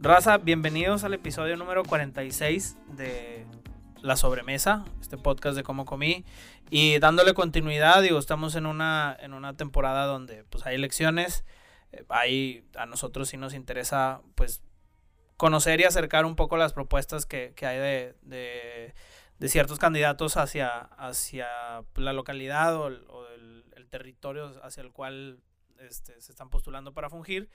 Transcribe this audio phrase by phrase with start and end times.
[0.00, 3.46] Raza, bienvenidos al episodio número 46 de
[4.00, 6.24] La Sobremesa, este podcast de cómo comí.
[6.70, 11.44] Y dándole continuidad, digo, estamos en una, en una temporada donde pues hay elecciones.
[11.92, 14.62] eh, Ahí a nosotros sí nos interesa pues
[15.36, 18.94] conocer y acercar un poco las propuestas que, que hay de,
[19.38, 21.48] de, ciertos candidatos hacia, hacia
[21.96, 23.04] la localidad o el-
[23.76, 25.40] el territorio hacia el cual
[25.78, 27.48] este, se están postulando para fungir.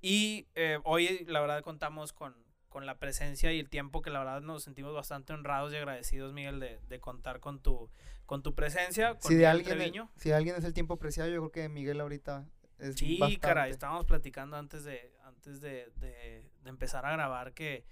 [0.00, 2.34] Y eh, hoy, la verdad, contamos con,
[2.68, 6.32] con la presencia y el tiempo que la verdad nos sentimos bastante honrados y agradecidos,
[6.32, 7.90] Miguel, de, de contar con tu,
[8.26, 9.14] con tu presencia.
[9.14, 12.00] Con Si de, alguien, si de alguien es el tiempo preciado, yo creo que Miguel
[12.00, 12.46] ahorita
[12.78, 13.40] es Sí, bastante.
[13.40, 17.84] caray, estábamos platicando antes de, antes de, de- de empezar a grabar que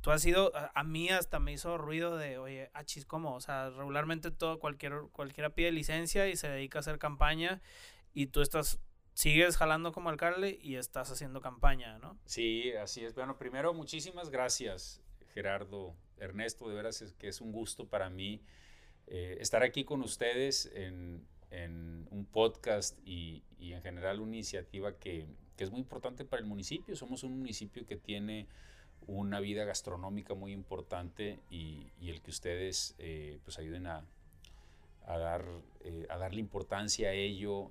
[0.00, 3.34] tú has sido, a, a mí hasta me hizo ruido de, oye, achis, ¿cómo?
[3.34, 7.60] O sea, regularmente todo, cualquier, cualquiera pide licencia y se dedica a hacer campaña
[8.14, 8.80] y tú estás,
[9.20, 12.18] sigues jalando como alcalde y estás haciendo campaña, ¿no?
[12.24, 13.14] Sí, así es.
[13.14, 15.02] Bueno, primero, muchísimas gracias,
[15.34, 18.40] Gerardo, Ernesto, de veras es que es un gusto para mí
[19.06, 24.96] eh, estar aquí con ustedes en, en un podcast y, y en general una iniciativa
[24.96, 26.96] que, que es muy importante para el municipio.
[26.96, 28.46] Somos un municipio que tiene
[29.06, 34.02] una vida gastronómica muy importante y, y el que ustedes eh, pues ayuden a,
[35.06, 35.44] a dar,
[35.84, 37.70] eh, a darle importancia a ello,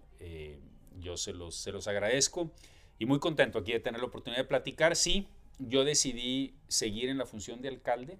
[1.00, 2.52] yo se los, se los agradezco.
[2.97, 4.95] Y muy contento aquí de tener la oportunidad de platicar.
[4.95, 8.17] Sí, yo decidí seguir en la función de alcalde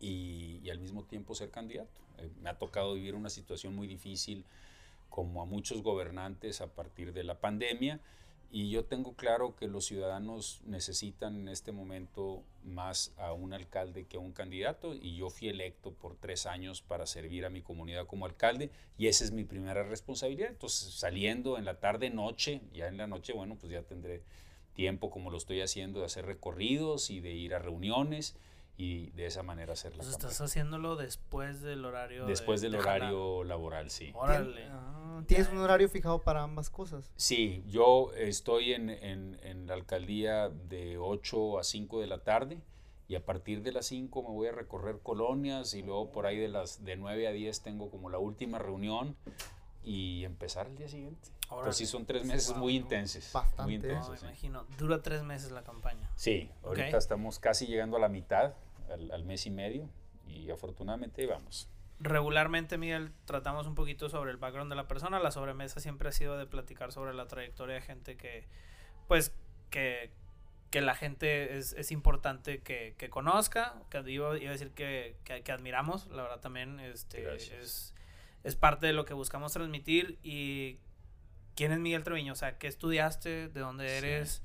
[0.00, 2.00] y, al mismo tiempo ser candidato.
[2.18, 4.44] Eh, me ha tocado vivir una situación muy difícil
[5.08, 8.00] como a muchos gobernantes a partir de la pandemia
[8.54, 14.04] y yo tengo claro que los ciudadanos necesitan en este momento más a un alcalde
[14.04, 17.62] que a un candidato y yo fui electo por tres años para servir a mi
[17.62, 20.50] comunidad como alcalde y esa es mi primera responsabilidad.
[20.50, 24.22] Entonces saliendo en la tarde, noche, ya en la noche, bueno, pues ya tendré
[24.74, 28.36] tiempo como lo estoy haciendo de hacer recorridos y de ir a reuniones
[28.82, 30.32] y de esa manera hacer la Pues campaña.
[30.32, 32.22] estás haciéndolo después del horario.
[32.24, 34.10] de- Después del de horario laboral, sí.
[34.14, 34.66] Órale.
[34.70, 37.12] ah, Tienes un horario fijado para ambas cosas.
[37.16, 42.60] Sí, yo estoy en, en- en la alcaldía de 8 a 5 de la tarde
[43.06, 46.38] y a partir de las 5 me voy a recorrer colonias y luego por ahí
[46.38, 49.14] de las de 9 a 10 tengo como la última reunión
[49.84, 51.28] y empezar el día siguiente.
[51.50, 51.90] Entonces sí Órale.
[51.92, 52.82] son tres meses muy Wow.
[52.82, 53.30] intensos.
[53.32, 53.62] Bastante.
[53.64, 54.24] Muy No, intensos, me sí.
[54.24, 54.64] imagino.
[54.78, 56.10] Dura tres meses la campaña.
[56.16, 58.54] Sí, ahorita estamos casi llegando a la mitad,
[58.92, 59.88] al, al mes y medio
[60.26, 61.68] y afortunadamente vamos.
[62.00, 65.20] Regularmente, Miguel, tratamos un poquito sobre el background de la persona.
[65.20, 68.44] La sobremesa siempre ha sido de platicar sobre la trayectoria de gente que,
[69.06, 69.32] pues,
[69.70, 70.10] que,
[70.70, 75.14] que la gente es, es importante que, que conozca, que iba, iba a decir que,
[75.24, 77.94] que, admiramos, la verdad también este, es,
[78.42, 80.18] es parte de lo que buscamos transmitir.
[80.24, 80.78] ¿Y
[81.54, 82.32] quién es Miguel Treviño?
[82.32, 83.48] O sea, ¿qué estudiaste?
[83.48, 84.42] ¿De dónde Sí.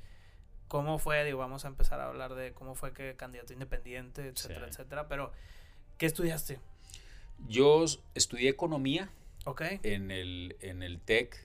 [0.68, 1.24] ¿Cómo fue?
[1.24, 4.72] Digo, vamos a empezar a hablar de cómo fue que candidato independiente, etcétera, Sí.
[4.72, 5.08] etcétera.
[5.08, 5.32] Pero,
[5.98, 6.60] ¿qué estudiaste?
[7.48, 7.86] Yo
[8.16, 9.10] estudié economía
[9.84, 11.38] en el, en el TEC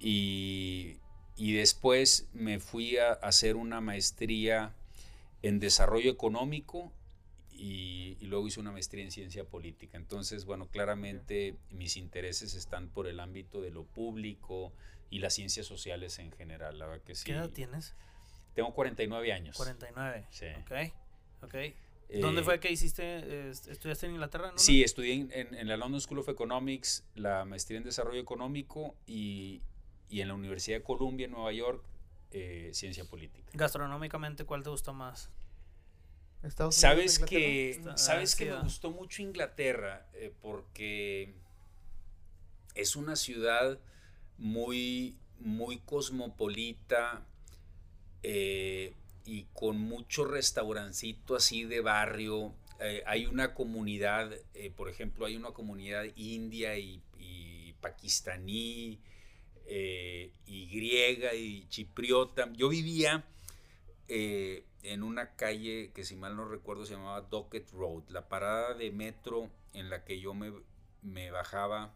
[0.00, 0.98] y,
[1.36, 4.74] y después me fui a hacer una maestría
[5.42, 6.92] en desarrollo económico
[7.52, 9.96] y, y luego hice una maestría en ciencia política.
[9.96, 14.72] Entonces, bueno, claramente mis intereses están por el ámbito de lo público
[15.10, 16.78] y las ciencias sociales en general.
[16.78, 17.24] La verdad que sí.
[17.24, 17.94] ¿Qué edad tienes?
[18.54, 19.56] Tengo 49 años.
[19.56, 20.26] 49.
[20.30, 20.46] Sí.
[20.60, 20.92] Ok.
[21.44, 21.54] Ok.
[22.20, 23.02] ¿Dónde Eh, fue que hiciste?
[23.04, 24.52] eh, est- ¿Estudiaste en Inglaterra?
[24.52, 24.58] ¿no?
[24.58, 28.94] Sí, estudié en, en- en la London School of Economics la maestría en desarrollo económico
[29.06, 29.62] y,
[30.10, 31.82] y en la Universidad de Columbia en Nueva York
[32.32, 33.50] eh, ciencia política.
[33.54, 35.30] Gastronómicamente, ¿cuál te gustó más?
[36.42, 38.60] Estados Unidos, Sabes que, Está- sabes ah, que sí, me ah.
[38.62, 41.34] gustó mucho Inglaterra eh, porque
[42.74, 43.78] es una ciudad
[44.38, 47.24] muy, muy cosmopolita
[48.22, 48.94] eh,
[49.24, 52.54] y con mucho restaurancito así de barrio.
[52.80, 59.00] Eh, hay una comunidad, eh, por ejemplo, hay una comunidad india y, y pakistaní
[60.44, 62.52] y griega y chipriota.
[62.52, 63.24] Yo vivía
[64.08, 68.02] en una calle que si mal no recuerdo se llamaba Docket Road.
[68.08, 70.52] La parada de metro en la que yo me,
[71.00, 71.94] me bajaba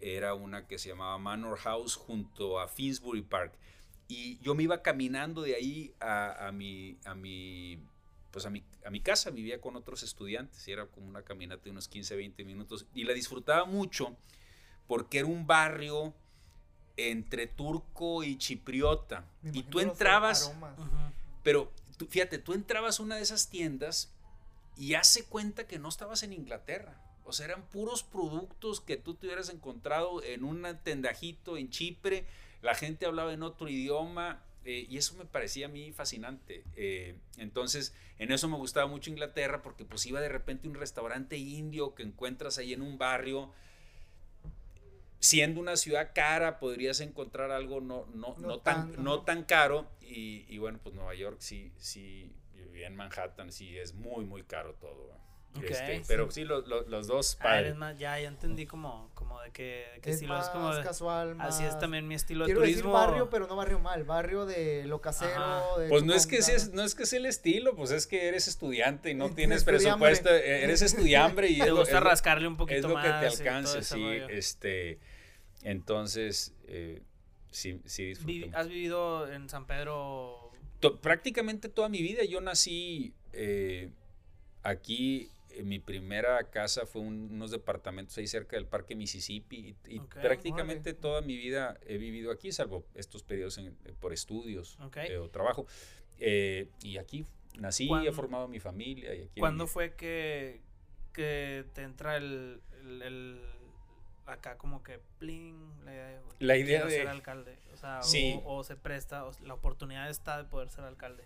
[0.00, 3.54] era una que se llamaba Manor House junto a Finsbury Park.
[4.08, 7.78] Y yo me iba caminando de ahí a, a mi, a, mi,
[8.30, 11.62] pues a, mi, a mi casa, vivía con otros estudiantes, y era como una caminata
[11.64, 14.16] de unos 15, 20 minutos, y la disfrutaba mucho
[14.86, 16.14] porque era un barrio
[16.96, 19.24] entre turco y chipriota.
[19.42, 20.50] Me Y tú entrabas,
[21.44, 24.10] pero tú- fíjate, tú entrabas a una de esas tiendas
[24.76, 27.00] y hace cuenta que no estabas en Inglaterra.
[27.24, 32.24] O sea, eran puros productos que tú te hubieras encontrado en un tendajito en Chipre.
[32.62, 34.42] La gente hablaba en otro idioma.
[34.64, 36.62] eh, y eso me parecía a mí fascinante.
[36.76, 40.76] Eh, entonces, en eso me gustaba mucho Inglaterra porque pues iba de repente a un
[40.76, 43.50] restaurante indio que encuentras ahí en un barrio.
[45.20, 49.44] Siendo una ciudad cara, podrías encontrar algo no, no, No no, tan, tan, no tan
[49.44, 49.88] caro.
[50.00, 52.32] Y, y bueno, pues Nueva York sí, sí,
[52.74, 55.18] en Manhattan, sí es muy, muy caro todo.
[55.66, 56.02] Este, sí.
[56.08, 57.60] pero sí, lo- lo- los dos, Ah, padre.
[57.60, 60.50] eres más, ya, ya entendí como, como de que, de que es estilo más es
[60.50, 61.54] como de- casual, más...
[61.54, 62.92] así es también mi estilo de Quiero decir turismo.
[62.92, 65.78] barrio, pero no barrio mal, barrio de lo casero.
[65.78, 68.28] De Pues no es que seas- no es que sea el estilo, pues es que
[68.28, 72.06] eres estudiante y no tienes presupuesto, eh, eres estudiambre y Te es lo- gusta lo-
[72.06, 73.04] rascarle un poquito es lo más.
[73.04, 74.98] que te ese sí, este,
[75.62, 77.02] entonces, eh,
[77.50, 78.50] sí, disfruté.
[78.54, 80.50] ¿Has vivido en San Pedro?
[80.80, 83.90] To- prácticamente toda mi vida, yo nací eh,
[84.62, 85.28] aquí,
[85.64, 91.20] mi primera casa fue un- unos departamentos ahí cerca del Parque Mississippi y, prácticamente toda
[91.22, 95.66] mi vida he vivido aquí, salvo estos periodos en- por estudios eh, o trabajo.
[96.18, 97.24] Eh, y aquí
[97.58, 100.60] nací, he ¿Cuándo- formado mi familia y aquí ¿Cuándo fue que,
[101.12, 103.44] que te entra el, el- el-
[104.26, 107.56] acá como que pling la idea de, La idea quiero de- ser alcalde?
[107.72, 108.38] O sea, Sí.
[108.44, 111.24] o, o se presta, o la oportunidad está de poder ser alcalde.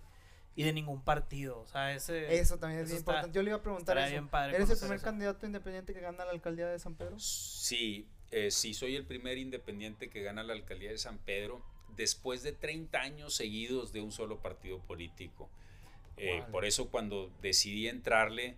[0.54, 2.38] Y de ningún partido, o sea, ese...
[2.38, 3.34] Eso también es eso bien está- importante.
[3.36, 4.10] Yo le iba a preguntar eso.
[4.10, 5.04] bien padre ¿Eres el primer eso.
[5.04, 7.18] candidato independiente que gana la alcaldía de San Pedro?
[7.18, 11.62] Sí, eh, sí, soy el primer independiente que gana la alcaldía de San Pedro
[11.96, 15.48] después de 30 años seguidos de un solo partido político.
[16.18, 18.56] Eh, por eso cuando decidí entrarle,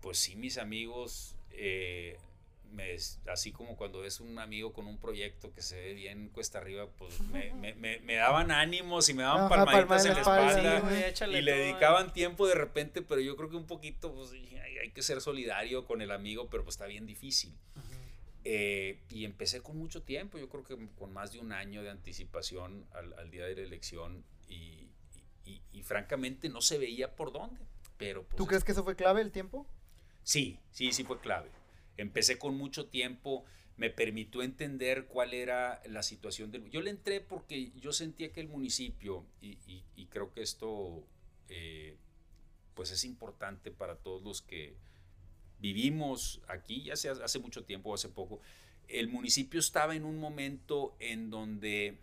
[0.00, 2.18] pues sí, mis amigos, eh,
[2.74, 2.96] me-
[3.32, 6.86] así como cuando ves un amigo con un proyecto que se ve bien cuesta arriba,
[6.98, 10.80] pues me, me- me- me daban ánimos y me daban Ajá, palmaditas en la espalda,
[11.16, 14.60] sí, Y le dedicaban tiempo de repente, pero yo creo que un poquito, pues dije,
[14.60, 17.52] "Ay, hay que ser solidario con el amigo, pero pues está bien difícil.
[18.46, 21.88] Eh, y empecé con mucho tiempo, yo creo que con más de un año de
[21.90, 24.54] anticipación al, al día de la elección y,
[25.44, 27.60] y- y- y francamente no se veía por dónde.
[27.96, 29.66] Pero pues, ¿Tú crees que eso fue clave el tiempo?
[30.24, 31.48] Sí, sí, sí fue clave.
[31.96, 33.44] Empecé con mucho tiempo,
[33.76, 36.68] me permitió entender cuál era la situación del...
[36.70, 39.58] Yo le entré porque yo sentía que el municipio, y,
[39.96, 41.04] y- creo que esto
[41.48, 41.96] eh,
[42.74, 44.76] pues es importante para todos los que
[45.60, 48.40] vivimos aquí, ya sea hace mucho tiempo o hace poco,
[48.88, 51.98] el municipio estaba en un momento en donde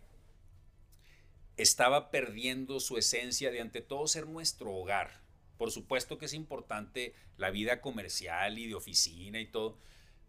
[1.56, 5.21] estaba perdiendo su esencia de ante todo ser nuestro hogar.
[5.62, 9.78] Por supuesto que es importante la vida comercial y de oficina y todo,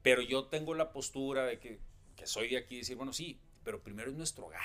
[0.04, 1.80] pero yo tengo la postura de que,
[2.24, 4.62] soy de aquí y decir, bueno, sí, pero primero es nuestro hogar.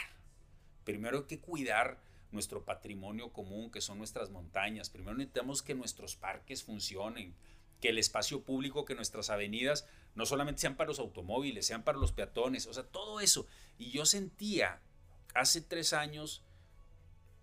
[0.84, 4.90] Primero hay que cuidar nuestro patrimonio común, que son nuestras montañas.
[4.90, 7.34] Primero necesitamos que nuestros parques funcionen,
[7.80, 11.96] que el espacio público, que nuestras avenidas no solamente sean para los automóviles, sean para
[11.96, 13.46] los peatones, o sea, todo eso.
[13.78, 14.82] Y yo sentía
[15.32, 16.42] hace tres años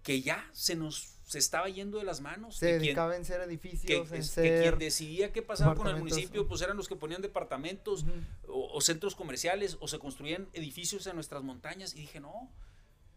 [0.05, 2.55] que ya se nos se estaba yendo de las manos.
[2.57, 5.87] Se que quien- dedicaba en ser que, edificios, en que quien decidía qué pasaba con
[5.87, 8.05] el municipio, pues eran los que ponían departamentos
[8.47, 12.51] o, o centros comerciales o se construían edificios en nuestras montañas y dije, no,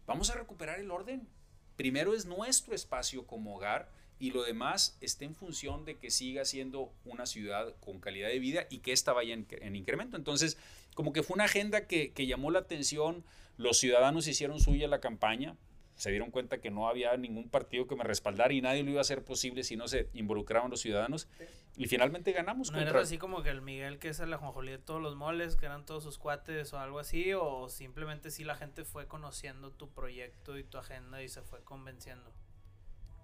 [0.07, 1.27] vamos a recuperar el orden.
[1.75, 6.43] Primero es nuestro espacio como hogar y lo demás está en función de que siga
[6.45, 10.17] siendo una ciudad con calidad de vida y que esta vaya en, en incremento.
[10.17, 10.57] Entonces,
[10.95, 13.23] como que fue una agenda que, que llamó la atención,
[13.55, 15.55] los ciudadanos hicieron suya la campaña,
[15.99, 18.99] se dieron cuenta que no había ningún partido que me respaldara y nadie lo iba
[18.99, 21.27] a hacer posible si no se involucraban los ciudadanos
[21.75, 22.71] y finalmente ganamos.
[22.71, 25.17] ¿No eres contra- así como que el Miguel que es el ajonjolí de todos los
[25.17, 27.33] moles, que eran todos sus cuates o algo así?
[27.33, 31.61] ¿O simplemente sí la gente fue conociendo tu proyecto y tu agenda y se fue
[31.65, 32.31] convenciendo?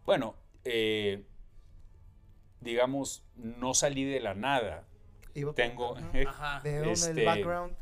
[0.06, 1.24] Bueno, eh,
[2.60, 4.86] digamos, no salí de la nada.
[5.34, 5.96] Iba Tengo,
[6.28, 6.60] Ajá.
[6.62, 7.76] ¿De dónde este, el background?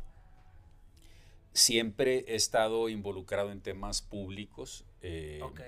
[1.54, 4.84] Siempre he estado involucrado en temas públicos.
[5.02, 5.60] eh, ok.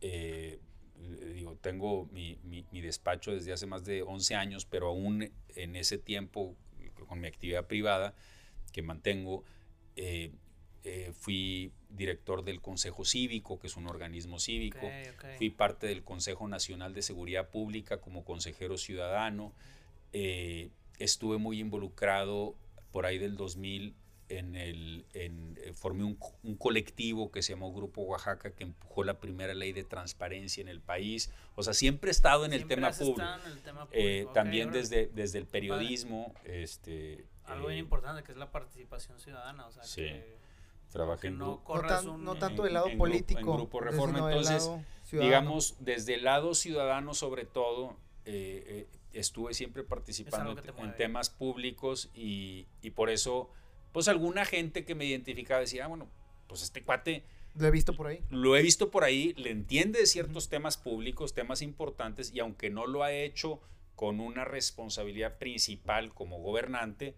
[0.00, 0.60] eh,
[1.34, 5.76] digo, tengo mi, mi- mi despacho desde hace más de 11 años, pero aún en
[5.76, 6.54] ese tiempo,
[7.08, 8.14] con mi actividad privada
[8.72, 9.44] que mantengo,
[9.96, 10.32] eh,
[10.84, 14.86] eh, fui director del Consejo Cívico, que es un organismo cívico.
[14.86, 15.24] ok, ok.
[15.38, 19.52] Fui parte del Consejo Nacional de Seguridad Pública como consejero ciudadano.
[20.12, 22.54] Eh, estuve muy involucrado
[22.92, 23.94] por ahí del 2000
[24.28, 28.64] en el en, eh, formé un, co- un colectivo que se llamó Grupo Oaxaca que
[28.64, 31.30] empujó la primera ley de transparencia en el país.
[31.54, 33.20] O sea, siempre he estado en el tema has público.
[33.22, 38.22] estado en el tema Eh, también desde, desde el periodismo, este, Algo bien eh, importante
[38.24, 40.02] que es la participación ciudadana, o sea, Sí.
[40.02, 40.36] que,
[40.92, 42.24] trabajé en no No, corras tan- un...
[42.24, 43.54] no tanto del lado en grupo- en político.
[43.56, 45.28] Grupo Reforma, del entonces, lado ciudadano.
[45.30, 52.10] digamos, desde el lado ciudadano sobre todo, eh, eh, estuve siempre participando en, temas públicos
[52.14, 53.50] y, y por eso,
[53.96, 56.06] pues alguna gente que me identificaba decía, ah, bueno,
[56.48, 57.22] pues este cuate
[57.54, 58.20] Lo he visto por ahí.
[58.28, 62.68] Lo he visto por ahí, le entiende de ciertos temas públicos, temas importantes, y aunque
[62.68, 63.58] no lo ha hecho
[63.94, 67.14] con una responsabilidad principal como gobernante,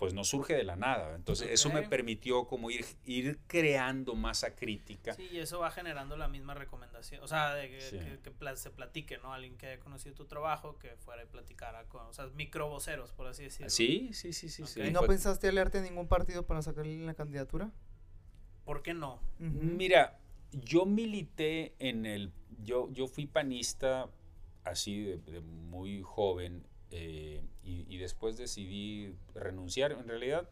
[0.00, 1.14] pues no surge de la nada.
[1.14, 5.12] Entonces, eso me permitió como ir, ir creando masa crítica.
[5.12, 7.22] Sí, y eso va generando la misma recomendación.
[7.22, 7.80] O sea, de que,
[8.56, 9.34] se platique, ¿no?
[9.34, 13.26] Alguien que haya conocido tu trabajo, que fuera y platicara con, o sea, microvoceros, por
[13.26, 13.68] así decirlo.
[13.68, 14.64] Sí, sí, sí, sí.
[14.80, 17.70] ¿Y no pensaste aliarte a ningún partido para sacarle la candidatura?
[18.64, 19.20] ¿Por qué no?
[19.38, 20.18] Mira,
[20.50, 24.08] yo milité en el, yo, yo fui panista
[24.64, 29.92] así de muy joven eh, y, después decidí renunciar.
[29.92, 30.48] En realidad,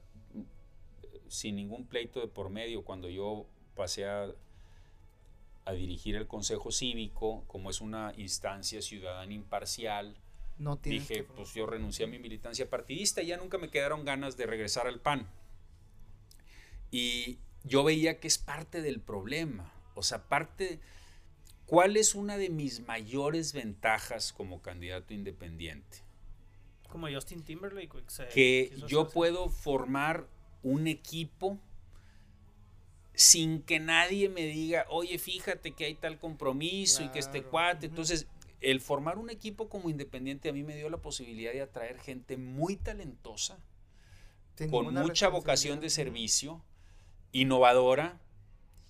[1.29, 4.33] sin ningún pleito de por medio, cuando yo pasé a,
[5.65, 10.17] a dirigir el Consejo Cívico, como es una instancia ciudadana imparcial,
[10.59, 14.37] no dije, pues yo renuncié a mi militancia partidista y ya nunca me quedaron ganas
[14.37, 15.29] de regresar al PAN.
[16.91, 19.73] Y yo veía que es parte del problema.
[19.95, 20.81] O sea, parte...
[21.67, 25.99] ¿Cuál es una de mis mayores ventajas como candidato independiente?
[26.89, 28.03] Como Justin Timberlake.
[28.33, 30.27] Que yo puedo formar
[30.63, 31.59] un equipo
[33.15, 37.87] sin que nadie me diga, oye, fíjate que hay tal compromiso y que este cuate.
[37.87, 38.27] Entonces,
[38.61, 42.37] el formar un equipo como independiente a mí me dio la posibilidad de atraer gente
[42.37, 43.59] muy talentosa,
[44.71, 46.63] con mucha vocación de servicio,
[47.33, 48.21] innovadora,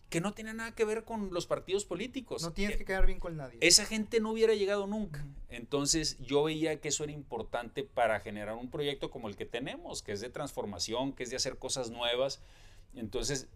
[0.09, 2.43] que no tiene nada que ver con los partidos políticos.
[2.43, 3.59] No tienes que quedar bien con nadie.
[3.61, 5.27] Esa gente no hubiera llegado nunca.
[5.51, 10.03] Entonces yo veía que eso era importante para generar un proyecto como el que tenemos,
[10.03, 12.41] que es de transformación, que es de hacer cosas nuevas.
[12.95, 13.49] Entonces,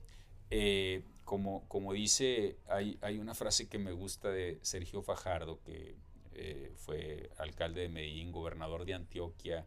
[0.51, 5.97] eh, como, como dice, hay, hay, una frase que me gusta de Sergio Fajardo, que
[6.35, 9.67] eh, fue alcalde de Medellín, gobernador de Antioquia,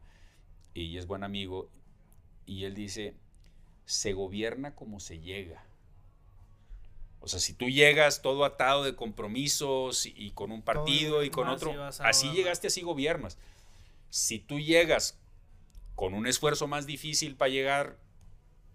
[0.76, 1.72] y es buen amigo,
[2.46, 3.16] y él dice,
[3.86, 5.66] se gobierna como se llega
[7.26, 11.48] o sea, si tú llegas todo atado de compromisos y, con un partido y con
[11.48, 13.40] otro, así llegaste, así gobiernas.
[14.12, 15.20] Si tú llegas
[15.96, 17.98] con un esfuerzo más difícil para llegar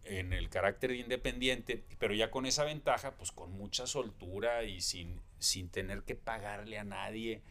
[0.03, 4.81] en el carácter de independiente, pero ya con esa ventaja, pues con mucha soltura y
[4.81, 7.43] sin, sin tener que pagarle a nadie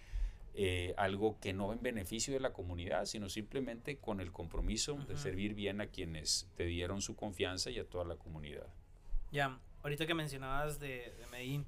[0.54, 4.96] eh, algo que no va en beneficio de la comunidad, sino simplemente con el compromiso
[5.08, 8.68] de servir bien a quienes te dieron su confianza y a toda la comunidad.
[9.32, 11.66] Ya, ahorita que mencionabas de, Medellín,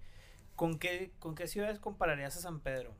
[0.56, 2.94] ¿con qué, ¿con qué ciudades compararías a San Pedro?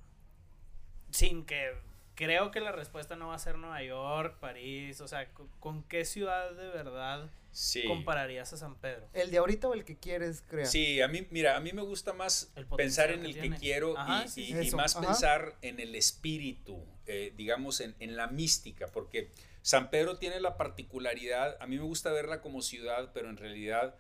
[1.12, 1.74] Sin que
[2.16, 5.28] creo que la respuesta no va a ser Nueva York, París, o sea,
[5.60, 7.30] ¿con, qué ciudad de verdad
[7.88, 9.08] compararías a San Pedro?
[9.14, 10.68] ¿El de ahorita o el que quieres crear?
[10.68, 13.96] Sí, a mí, mira, a mí me gusta más pensar en el que quiero
[14.36, 20.18] y, más pensar en el espíritu, eh, digamos, en, en la mística, porque San Pedro
[20.18, 23.96] tiene la particularidad, a mí me gusta verla como ciudad, pero en realidad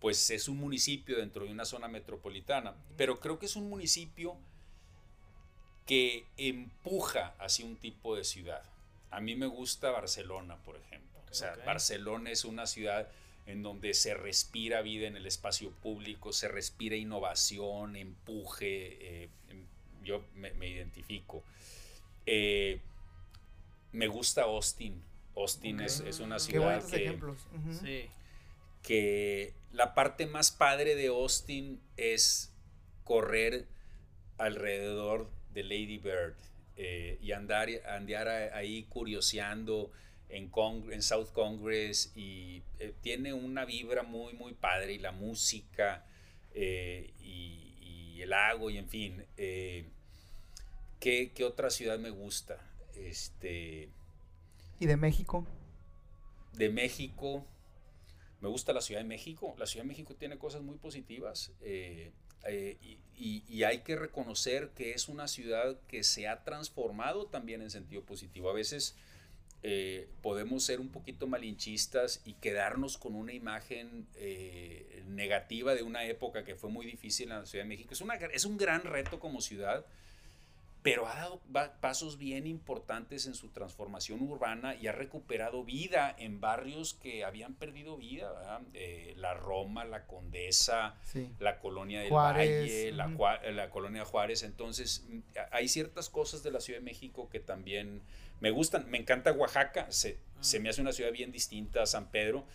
[0.00, 4.36] pues es un municipio dentro de una zona metropolitana, pero creo que es un municipio
[5.86, 8.62] que empuja hacia un tipo de ciudad.
[9.10, 11.20] A mí me gusta Barcelona, por ejemplo.
[11.30, 13.08] O sea, Barcelona es una ciudad
[13.46, 19.24] en donde se respira vida en el espacio público, se respira innovación, empuje.
[19.24, 19.64] Eh, em,
[20.02, 21.42] yo me, identifico.
[22.26, 22.80] Eh,
[23.92, 25.02] me gusta Austin.
[25.36, 27.38] Austin es, una ciudad que, ejemplos.
[27.80, 28.08] sí
[28.82, 32.52] que la parte más padre de Austin es
[33.04, 33.66] correr
[34.38, 36.36] alrededor de Lady Bird
[36.76, 39.90] eh, y andar, andar ahí curioseando
[40.28, 40.50] en,
[40.90, 46.04] en South Congress y eh, tiene una vibra muy, muy padre y la música
[46.54, 49.24] eh, y, el lago y en fin.
[49.34, 52.58] ¿qué, ¿qué, otra ciudad me gusta?
[52.94, 53.88] Este,
[54.78, 55.46] ¿Y de México?
[56.52, 57.46] De México.
[58.40, 59.54] Me gusta la Ciudad de México.
[59.58, 62.12] La Ciudad de México tiene cosas muy positivas eh,
[62.46, 62.78] eh,
[63.16, 68.02] y, hay que reconocer que es una ciudad que se ha transformado también en sentido
[68.02, 68.48] positivo.
[68.48, 68.96] A veces
[69.62, 74.06] eh, podemos ser un poquito malinchistas y quedarnos con una imagen
[75.08, 77.92] negativa de una época que fue muy difícil en la Ciudad de México.
[77.92, 79.84] Es, es un gran reto como ciudad
[80.82, 81.40] pero ha dado
[81.80, 87.54] pasos bien importantes en su transformación urbana y ha recuperado vida en barrios que habían
[87.54, 90.96] perdido vida, eh, la Roma, la Condesa,
[91.38, 94.42] la Colonia del Valle, la, Colonia Juárez.
[94.42, 95.18] Entonces, mm,
[95.50, 98.00] hay ciertas cosas de la Ciudad de México que también
[98.40, 98.88] me gustan.
[98.90, 102.46] Me encanta Oaxaca, se, se me hace una ciudad bien distinta a San Pedro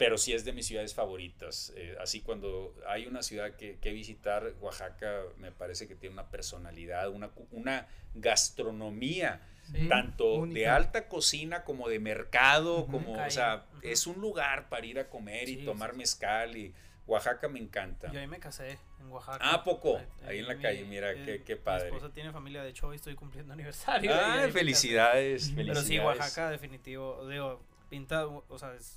[0.00, 1.74] pero sí es de mis ciudades favoritas.
[1.76, 6.30] Eh, así cuando hay una ciudad que, que, visitar, Oaxaca me parece que tiene una
[6.30, 9.40] personalidad, una, una gastronomía,
[9.88, 14.98] tanto de alta cocina como de mercado, como, o sea, es un lugar para ir
[14.98, 16.74] a comer y tomar mezcal y
[17.06, 18.10] Oaxaca me encanta.
[18.10, 19.38] Yo ahí me casé en Oaxaca.
[19.42, 20.00] Ah, ¿a poco?
[20.26, 21.90] Ahí en la calle, mira, eh, qué- qué padre.
[21.90, 24.10] Mi esposa tiene familia, de hecho hoy estoy cumpliendo aniversario.
[24.14, 25.52] Ah, felicidades, felicidades.
[25.56, 28.96] Pero sí, Oaxaca definitivo, digo, pinta, o sea, es-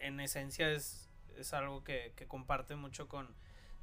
[0.00, 3.34] en esencia es, es algo que, que comparte mucho con,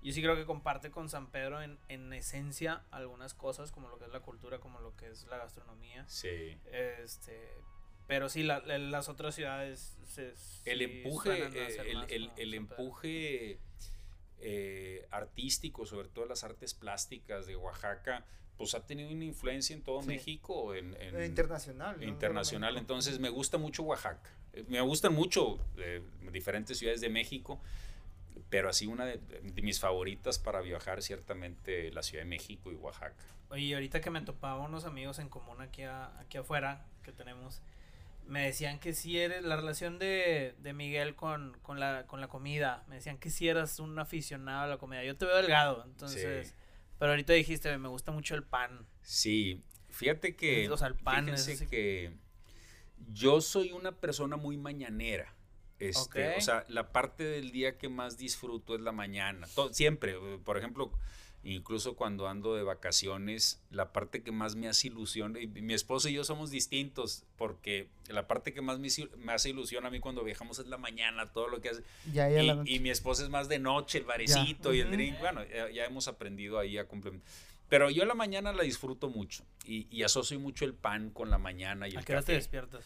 [0.01, 3.97] yo sí creo que comparte con San Pedro en, en esencia algunas cosas, como lo
[3.99, 6.05] que es la cultura, como lo que es la gastronomía.
[6.09, 6.57] Sí.
[6.71, 7.49] Este,
[8.07, 10.29] pero sí, la- la- las otras ciudades se,
[10.65, 13.59] El sí empuje, eh, el, el- empuje
[14.39, 18.25] eh, artístico, sobre todo las artes plásticas de Oaxaca,
[18.57, 20.07] pues ha tenido una influencia en todo Sí.
[20.09, 21.97] México, en, en- Eh, internacional.
[21.97, 22.03] ¿no?
[22.03, 22.73] internacional.
[22.73, 22.81] México.
[22.81, 24.29] Entonces me gusta mucho Oaxaca.
[24.67, 27.61] Me gustan mucho eh, diferentes ciudades de México,
[28.49, 32.75] pero así una de, de mis favoritas para viajar, ciertamente la Ciudad de México y
[32.75, 33.15] Oaxaca.
[33.49, 37.61] Oye, ahorita que me topaba unos amigos en común aquí, a- aquí afuera que tenemos,
[38.27, 42.27] me decían que si eres la relación de, de Miguel con, con, la, con la
[42.27, 45.03] comida, me decían que si eras un aficionado a la comida.
[45.03, 46.53] Yo te veo delgado, entonces, Sí.
[46.99, 48.85] pero ahorita dijiste, me gusta mucho el pan.
[49.01, 52.13] Sí, fíjate que, O sea, el pan es fíjense que
[53.11, 55.33] yo soy una persona muy mañanera.
[55.79, 56.37] Este.
[56.37, 59.47] O sea, la parte del día que más disfruto es la mañana.
[59.71, 60.91] Siempre, eh, por ejemplo,
[61.43, 66.07] incluso cuando ando de vacaciones, la parte que más me hace ilusión, y mi esposo
[66.07, 68.87] y yo somos distintos, porque la parte que más me,
[69.33, 71.83] hace ilusión a mí cuando viajamos es la mañana, todo lo que hace.
[72.13, 75.19] Ya, ya la Y, mi esposa es más de noche, el barecito y el drink.
[75.19, 77.27] Bueno, ya, ya hemos aprendido ahí a complementar.
[77.73, 81.39] Pero yo la mañana la disfruto mucho y, y asocio mucho el pan con la
[81.39, 82.33] mañana y ¿A el qué hora te café.
[82.33, 82.85] despiertas?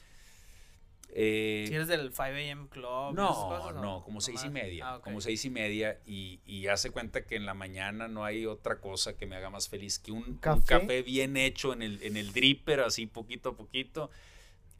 [1.09, 2.67] Eh, Si eres del 5 a.m.
[2.69, 3.13] club.
[3.13, 4.93] no, cosas, ¿o no, como seis y media.
[4.93, 5.01] Ah.
[5.03, 8.79] Como seis y media y, y hace cuenta que en la mañana no hay otra
[8.79, 11.01] cosa que me haga más feliz que un un café, ¿Café?
[11.03, 14.09] bien hecho en el, en el dripper, así poquito a poquito,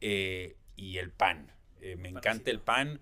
[0.00, 1.52] eh, y el pan.
[1.82, 2.98] Eh, me encanta el pan.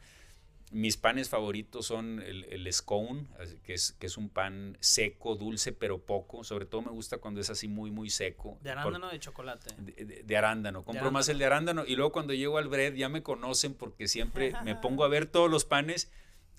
[0.72, 3.26] Mis panes favoritos son el, el scone,
[3.62, 6.42] que es, que es un pan seco, dulce, pero poco.
[6.42, 8.58] Sobre todo me gusta cuando es así muy, muy seco.
[8.62, 9.74] De arándano o de chocolate.
[9.78, 10.84] de, de- de arándano.
[10.84, 11.32] Compro más arándano.
[11.32, 14.74] el de arándano y luego cuando llego al bread ya me conocen porque siempre me
[14.82, 16.10] pongo a ver todos los panes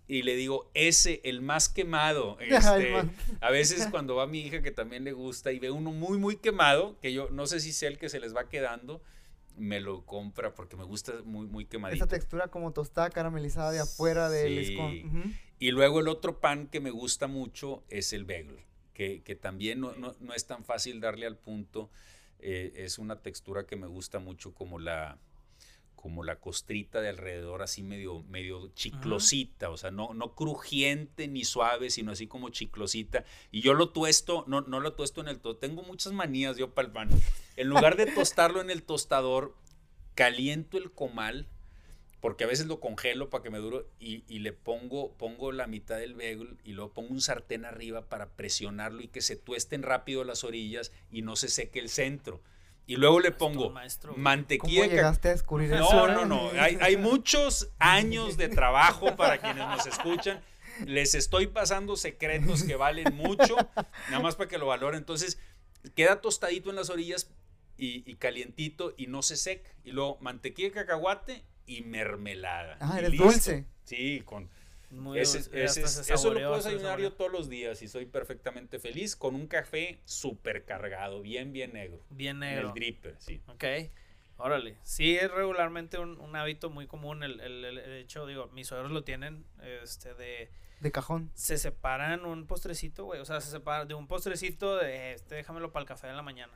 [0.07, 2.37] y le digo, ese, el más quemado.
[2.39, 2.93] Este,
[3.41, 6.37] a veces cuando va mi hija que también le gusta y ve uno muy, muy
[6.37, 9.01] quemado, que yo no sé si sea el que se les va quedando,
[9.57, 12.03] me lo compra porque me gusta muy, muy quemadito.
[12.03, 14.77] Esa textura como tostada caramelizada de afuera del Sí.
[15.59, 18.59] Y luego el otro pan que me gusta mucho es el bagel,
[18.93, 21.89] que, que también no, no- no es tan fácil darle al punto.
[22.39, 25.17] eh, es una textura que me gusta mucho como la
[26.07, 31.43] como la costrita de alrededor así medio medio chiclosita, o sea, no, no crujiente ni
[31.43, 33.25] suave, sino así como chiclosita.
[33.51, 35.59] Y yo lo tuesto, no, no lo tuesto en el tostador.
[35.59, 37.09] Tengo muchas manías yo para el pan.
[37.57, 39.53] En lugar de tostarlo en el tostador,
[40.15, 41.49] caliento el comal
[42.21, 45.67] porque a veces lo congelo para que me dure y, y le pongo, pongo la
[45.67, 49.83] mitad del bagel y luego pongo un sartén arriba para presionarlo y que se tuesten
[49.83, 52.41] rápido las orillas y no se seque el centro.
[52.87, 54.13] Y luego le pongo maestro.
[54.13, 54.83] ¿Cómo mantequilla.
[54.83, 55.83] de ca- llegaste a descubrir eso?
[55.93, 56.13] No, eh?
[56.13, 56.49] no, no.
[56.59, 60.41] Hay, hay muchos años de trabajo para quienes nos escuchan.
[60.85, 63.55] Les estoy pasando secretos que valen mucho,
[64.09, 64.99] nada más para que lo valoren.
[64.99, 65.37] Entonces,
[65.95, 67.29] queda tostadito en las orillas
[67.77, 69.69] y, y calientito y no se seca.
[69.83, 72.77] Y luego mantequilla de cacahuate y mermelada.
[72.79, 73.25] Ah, Y eres listo.
[73.25, 73.65] dulce.
[73.83, 74.49] Sí, con
[74.89, 79.35] Muy ese- eso lo puedo desayunar yo todos los días y soy perfectamente feliz con
[79.35, 81.99] un café súper cargado, bien, bien negro.
[82.09, 82.67] Bien En negro.
[82.69, 83.41] el dripper, sí.
[83.47, 83.63] Ok,
[84.37, 84.77] órale.
[84.83, 87.23] Sí, es regularmente un, un hábito muy común.
[87.23, 89.45] El, el- el- hecho, digo, mis suegros lo tienen,
[89.83, 90.49] este, de.
[90.79, 91.31] De cajón.
[91.33, 93.19] Se separan un postrecito, güey.
[93.19, 96.21] O sea, se separan de un postrecito de este, déjamelo para el café de la
[96.21, 96.53] mañana.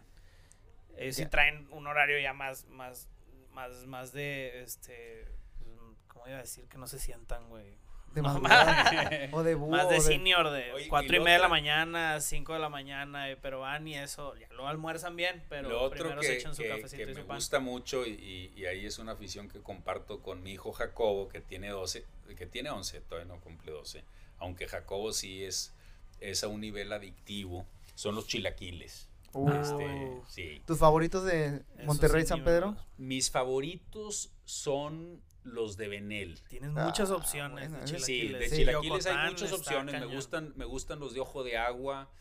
[0.96, 1.30] Ellos sí Ya.
[1.32, 3.10] traen un horario ya más, más,
[3.52, 5.26] más, más de, este,
[5.66, 6.68] mm, ¿cómo iba a decir?
[6.70, 7.78] Que no se sientan, güey.
[8.14, 9.30] De No, madrugada.
[9.32, 9.70] o de búho.
[9.70, 12.54] Más de o senior, de Oye, y cuatro y, lo media de la mañana, cinco
[12.54, 16.00] de la mañana, eh, pero van y eso, ya lo almuerzan bien, pero Lo otro
[16.00, 17.38] primero que, se echan su que- cafecito que y me su pan.
[17.38, 21.40] gusta mucho y, y- ahí es una afición que comparto con mi hijo Jacobo, que
[21.42, 22.06] tiene 12,
[22.38, 24.04] que tiene 11, todavía no cumple 12,
[24.40, 25.74] aunque Jacobo sí es,
[26.20, 29.08] es a un nivel adictivo, son los chilaquiles.
[29.34, 30.24] Uh, Este, Uh.
[30.28, 30.62] sí.
[30.68, 32.76] ¿Tus favoritos de Monterrey, sí, San Pedro?
[32.98, 36.40] Mis favoritos son los de Benel.
[36.50, 38.40] Tienes muchas Ah, opciones bueno, de ese- Sí, chilaquiles.
[38.40, 38.56] de Sí.
[38.58, 40.00] chilaquiles hay muchas opciones.
[40.00, 42.12] Me gustan, me gustan los de ojo de agua.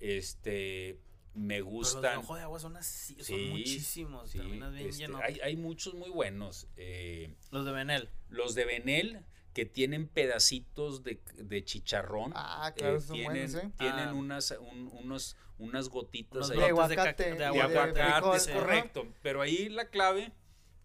[0.00, 0.98] Este,
[1.34, 2.18] me Pero los de gustan.
[2.18, 4.30] ojo de agua son así, son Sí, muchísimos.
[4.30, 5.18] sí, terminas bien este, lleno.
[5.22, 6.66] hay, hay muchos muy buenos.
[6.76, 8.08] eh, Los de Benel.
[8.28, 12.32] los de Benel que tienen pedacitos de, de chicharrón.
[12.34, 13.70] Ah, claro, eh, son tienen, buenos, ¿eh?
[13.78, 14.14] tienen Ah.
[14.14, 18.00] unas, un- unos, unas gotitas Unos ahí De brotes de, aguacate, de de aguacate.
[18.00, 19.06] aguacate, correcto.
[19.22, 20.32] Pero ahí la clave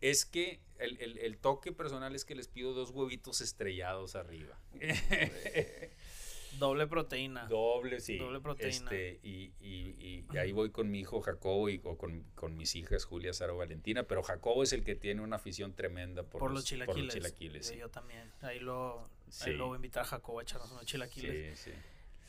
[0.01, 4.57] es que el, el- el toque personal es que les pido dos huevitos estrellados arriba.
[6.59, 7.47] Doble proteína.
[7.47, 8.17] Doble, sí.
[8.17, 8.69] Doble proteína.
[8.69, 12.75] Este, y, y, y ahí voy con mi hijo Jacobo y o con, con mis
[12.75, 16.51] hijas Julia, Sara Valentina, pero Jacobo es el que tiene una afición tremenda por, por
[16.51, 16.95] los, los chilaquiles.
[16.95, 17.75] por los chilaquiles, Sí.
[17.77, 18.31] Yo también.
[18.41, 19.49] Ahí lo, Sí.
[19.49, 21.59] ahí lo voy a invitar a Jacobo a echarnos unos chilaquiles.
[21.59, 21.77] Sí, sí.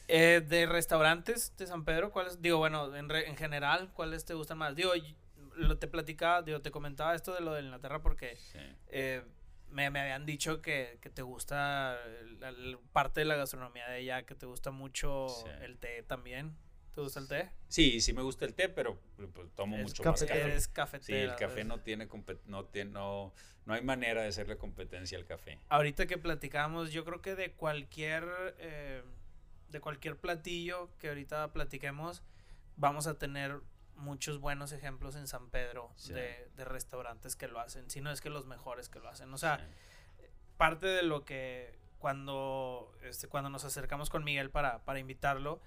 [0.09, 2.43] Eh, de restaurantes de San Pedro, ¿cuáles?
[2.43, 4.75] Digo, bueno, en, re- en general, ¿cuáles te gustan más?
[4.75, 4.91] Digo,
[5.57, 8.59] lo te platicaba, digo, te comentaba esto de lo de Inglaterra porque sí.
[8.89, 9.23] eh,
[9.71, 11.99] me, me habían dicho que, que te gusta
[12.39, 15.49] la- la parte de la gastronomía de allá, que te gusta mucho Sí.
[15.63, 16.57] el té también.
[16.95, 17.51] ¿Te gusta el té?
[17.69, 18.99] Sí, sí me gusta el té, pero
[19.35, 20.25] pues, tomo Es mucho café.
[20.25, 20.41] más café.
[20.41, 21.33] Eres Sí, cafetera.
[21.33, 22.09] el café no tiene
[22.47, 23.35] no tiene no
[23.67, 25.59] no hay manera de hacerle competencia al café.
[25.69, 28.25] Ahorita que platicamos, yo creo que de cualquier
[28.59, 29.03] eh,
[29.69, 32.23] de cualquier platillo que ahorita platiquemos,
[32.77, 33.61] vamos a tener
[33.97, 36.13] muchos buenos ejemplos en San Pedro Sí.
[36.13, 39.33] de, de restaurantes que lo hacen, si no es que los mejores que lo hacen.
[39.33, 40.25] O sea, Sí.
[40.57, 45.61] parte de lo que cuando, este, cuando nos acercamos con Miguel para, para invitarlo,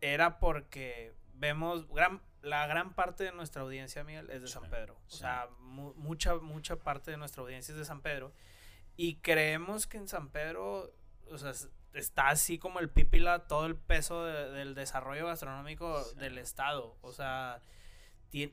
[0.00, 4.68] era porque vemos gran, la gran parte de nuestra audiencia, Miguel, es de Sí, San
[4.68, 4.96] Pedro.
[5.06, 8.32] O sea, mu- mucha, mucha parte de nuestra audiencia es de San Pedro.
[8.96, 10.92] Y creemos que en San Pedro,
[11.30, 11.52] o sea,
[11.94, 16.16] está así como el pípila todo el peso de- del desarrollo gastronómico Sí.
[16.18, 16.96] del estado.
[17.02, 17.62] O sea,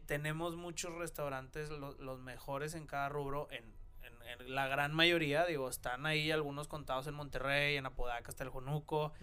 [0.06, 3.64] tenemos muchos restaurantes, lo- los mejores en cada rubro, en,
[4.04, 8.44] en- en la gran mayoría, digo, están ahí algunos contados en Monterrey, en Apodaca está
[8.44, 9.14] el Jonuco,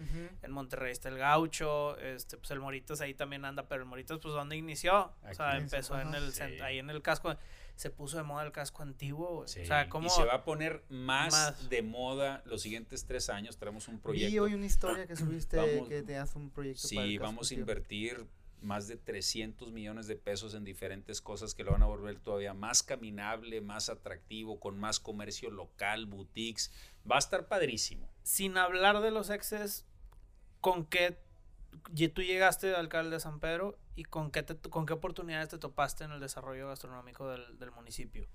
[0.41, 4.17] en Monterrey está el Gaucho, este, pues el Moritas ahí también anda, pero el Moritas,
[4.19, 5.13] pues, ¿dónde inició?
[5.29, 6.41] O sea, empezó en el, Sí.
[6.61, 7.35] ahí en el casco,
[7.77, 9.47] se puso de moda el casco antiguo.
[9.47, 10.07] Sí, o sea, ¿cómo?
[10.07, 11.69] Y se va a poner más, Más.
[11.69, 13.57] de moda los siguientes tres años.
[13.57, 14.43] Traemos un proyecto.
[14.43, 17.25] hoy una historia que subiste Vamos- que te hace un proyecto para el Sí, casco
[17.31, 18.25] vamos a invertir
[18.63, 22.55] más de 300 millones de pesos en diferentes cosas que lo van a volver todavía
[22.55, 26.71] más caminable, más atractivo, con más comercio local, boutiques.
[27.09, 28.09] Va a estar padrísimo.
[28.23, 29.85] Sin hablar de los exes,
[30.61, 31.19] ¿con qué
[31.95, 35.49] y tú llegaste de alcalde de San Pedro y con qué, te- con qué oportunidades
[35.49, 38.27] te topaste en el desarrollo gastronómico del, del municipio?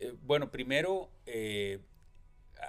[0.00, 1.78] Eh, bueno, primero, eh,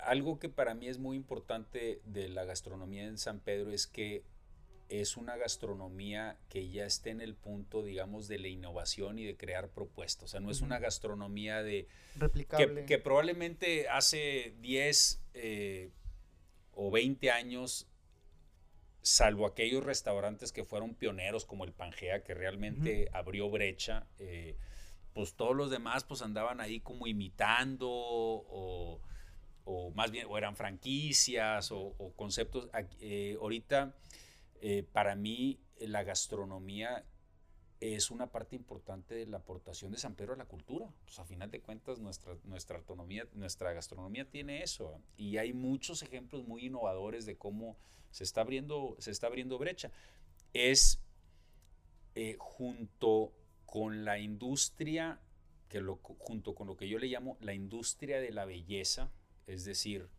[0.04, 4.24] algo que para mí es muy importante de la gastronomía en San Pedro es que
[4.90, 9.36] es una gastronomía que ya está en el punto, digamos, de la innovación y de
[9.36, 10.24] crear propuestas.
[10.26, 12.82] O sea, no es una gastronomía de, replicable.
[12.82, 15.92] que, que probablemente hace 10 eh,
[16.74, 17.88] o 20 años,
[19.08, 24.58] salvo aquellos restaurantes que fueron pioneros como el Pangea, que realmente abrió brecha, eh,
[25.14, 29.00] pues todos los demás pues andaban ahí como imitando o,
[29.64, 32.70] o más bien, o eran franquicias o, o conceptos.
[33.00, 33.96] Eh, ahorita,
[34.60, 37.06] eh, para mí, la gastronomía
[37.80, 40.90] es una parte importante de la aportación de San Pedro a la cultura.
[41.04, 45.00] Pues a final de cuentas nuestra, nuestra autonomía, nuestra gastronomía tiene eso.
[45.16, 47.78] Y hay muchos ejemplos muy innovadores de cómo
[48.12, 49.92] se está abriendo, se está abriendo brecha.
[50.54, 51.02] Es
[52.16, 53.34] eh, junto
[53.66, 55.22] con la industria,
[55.70, 59.12] que lo, junto con lo que yo le llamo la industria de la belleza,
[59.46, 60.10] es decir,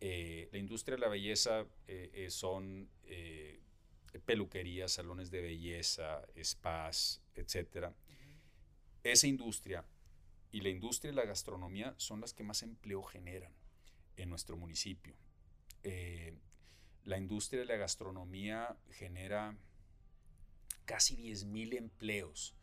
[0.00, 2.88] eh, la industria de la belleza eh, son
[4.24, 7.94] peluquerías, salones de belleza, spas, etcétera.
[9.02, 9.84] Esa industria
[10.50, 13.52] y la industria de la gastronomía son las que más empleo generan
[14.16, 15.14] en nuestro municipio.
[15.82, 16.34] Eh,
[17.04, 19.56] la industria de la gastronomía genera
[20.84, 22.54] casi 10 mil empleos.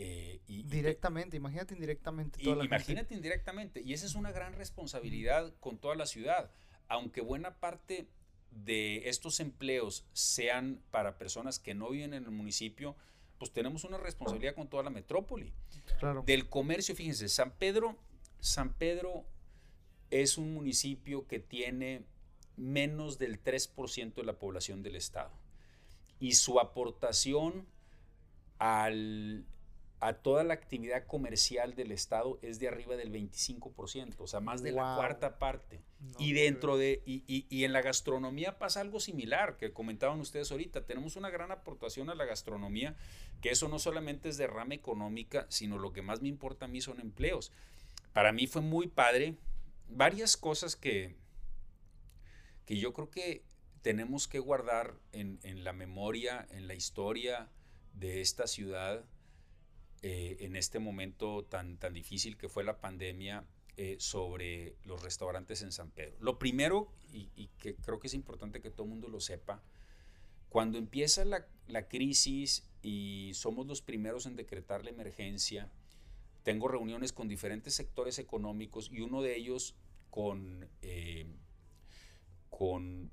[0.00, 2.66] eh, y- y Directamente, imagínate indirectamente y la gente.
[2.66, 6.52] imagínate indirectamente, y esa es una gran responsabilidad con toda la ciudad,
[6.86, 8.06] aunque buena parte
[8.50, 12.96] de estos empleos sean para personas que no viven en el municipio,
[13.38, 15.52] pues tenemos una responsabilidad con toda la metrópoli.
[15.98, 16.22] Claro.
[16.26, 17.96] Del comercio, fíjense, San Pedro,
[18.40, 19.24] San Pedro
[20.10, 22.02] es un municipio que tiene
[22.56, 25.30] menos del 3% de la población del estado.
[26.20, 27.66] Y su aportación
[28.58, 29.44] al,
[30.00, 34.62] a toda la actividad comercial del estado es de arriba del 25%, o sea, más
[34.62, 35.80] de la cuarta parte.
[36.00, 40.20] No, Y dentro de, y, y- y en la gastronomía pasa algo similar, que comentaban
[40.20, 42.94] ustedes ahorita, tenemos una gran aportación a la gastronomía,
[43.40, 46.68] que eso no solamente es de rama económica, sino lo que más me importa a
[46.68, 47.50] mí son empleos.
[48.12, 49.34] Para mí fue muy padre,
[49.88, 51.16] varias cosas que,
[52.66, 53.42] que yo creo que
[53.82, 57.48] tenemos que guardar en, en la memoria, en la historia
[57.94, 59.04] de esta ciudad,
[60.02, 63.44] eh, en este momento tan, tan difícil que fue la pandemia,
[63.76, 66.16] eh, sobre los restaurantes en San Pedro.
[66.20, 69.62] Lo primero, y, y que creo que es importante que todo el mundo lo sepa,
[70.48, 75.70] cuando empieza la, la crisis y somos los primeros en decretar la emergencia,
[76.42, 79.74] tengo reuniones con diferentes sectores económicos y uno de ellos
[80.10, 81.26] con, eh,
[82.48, 83.10] con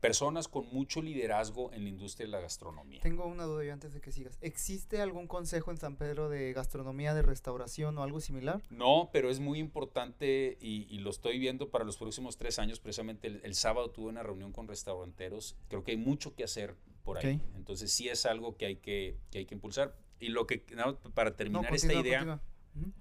[0.00, 3.00] personas con mucho liderazgo en la industria de la gastronomía.
[3.00, 4.38] Tengo una duda yo antes de que sigas.
[4.40, 8.62] ¿Existe algún consejo en San Pedro de gastronomía, de restauración o algo similar?
[8.70, 12.78] No, pero es muy importante y, y lo estoy viendo para los próximos tres años.
[12.78, 15.56] Precisamente el, el, sábado tuve una reunión con restauranteros.
[15.68, 17.36] Creo que hay mucho que hacer por ahí.
[17.36, 17.40] Okay.
[17.56, 19.96] Entonces sí es algo que hay que, que, hay que impulsar.
[20.20, 22.40] Y lo que, no, para terminar no, continúa, esta idea,
[22.74, 22.92] Uh -huh.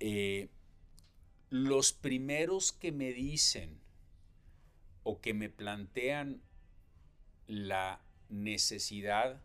[0.00, 0.48] eh,
[1.50, 3.78] los primeros que me dicen
[5.10, 6.40] o que me plantean
[7.48, 9.42] la necesidad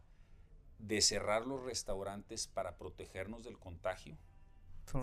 [0.77, 4.15] de cerrar los restaurantes para protegernos del contagio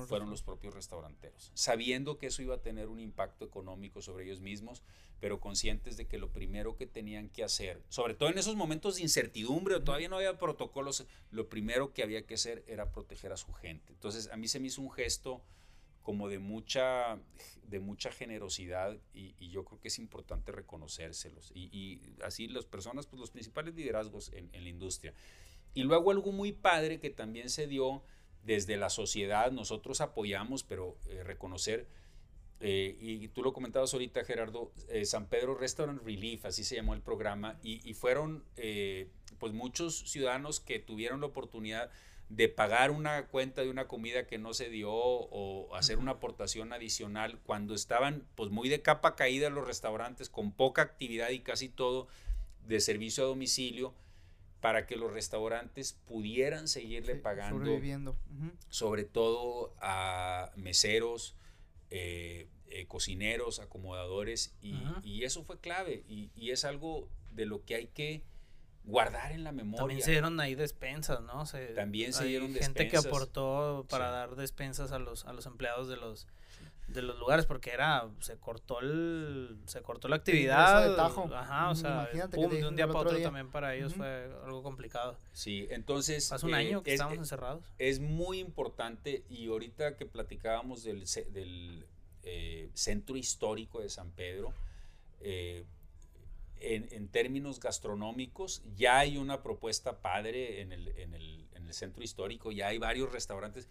[0.07, 4.41] fueron los propios restauranteros, sabiendo que eso iba a tener un impacto económico sobre ellos
[4.41, 4.85] mismos,
[5.19, 8.95] pero conscientes de que lo primero que tenían que hacer, sobre todo en esos momentos
[8.95, 13.33] de incertidumbre, o todavía no había protocolos, lo primero que había que hacer era proteger
[13.33, 13.93] a su gente.
[13.93, 15.43] Entonces a mí se me hizo un gesto
[16.03, 17.19] como de mucha,
[17.69, 21.53] de mucha generosidad y, y, yo creo que es importante reconocérselos.
[21.55, 25.15] Y, y, así las personas, pues los principales liderazgos en, la industria.
[25.75, 28.03] Y luego algo muy padre que también se dio
[28.43, 31.89] desde la sociedad, nosotros apoyamos, pero eh, reconocer,
[32.65, 36.95] eh, y, tú lo comentabas ahorita Gerardo, eh, San Pedro Restaurant Relief, así se llamó
[36.95, 39.11] el programa, y, fueron eh,
[39.41, 41.91] pues muchos ciudadanos que tuvieron la oportunidad
[42.37, 46.73] de pagar una cuenta de una comida que no se dio o hacer una aportación
[46.73, 51.69] adicional cuando estaban pues muy de capa caída los restaurantes con poca actividad y casi
[51.69, 52.09] todo
[52.67, 53.93] de servicio a domicilio
[54.63, 57.65] para que los restaurantes pudieran seguirle Sí, pagando
[58.71, 61.35] sobre todo a meseros,
[61.91, 67.65] eh, eh, cocineros, acomodadores, y, y eso fue clave, y, y es algo de lo
[67.65, 68.23] que hay que
[68.85, 69.79] guardar en la memoria.
[69.79, 71.47] También se dieron ahí despensas, ¿no?
[71.47, 73.07] Se- También se dieron gente que despensas.
[73.07, 74.13] aportó para Sí.
[74.13, 76.27] dar despensas a los, a los empleados de los
[76.89, 81.31] de los lugares porque era se cortó el se cortó la actividad de tajo.
[81.33, 83.25] ajá o Mm, sea pum, de un día para otro día.
[83.25, 86.31] también para ellos fue algo complicado Sí, entonces...
[86.33, 90.05] hace un eh, año que es- estábamos es- encerrados es muy importante y ahorita que
[90.05, 91.87] platicábamos del, del
[92.25, 94.53] eh, centro histórico de San Pedro,
[95.21, 95.65] eh,
[96.63, 101.75] en, en términos gastronómicos ya hay una propuesta padre en el, en el- en el
[101.75, 103.69] centro histórico, ya hay varios restaurantes,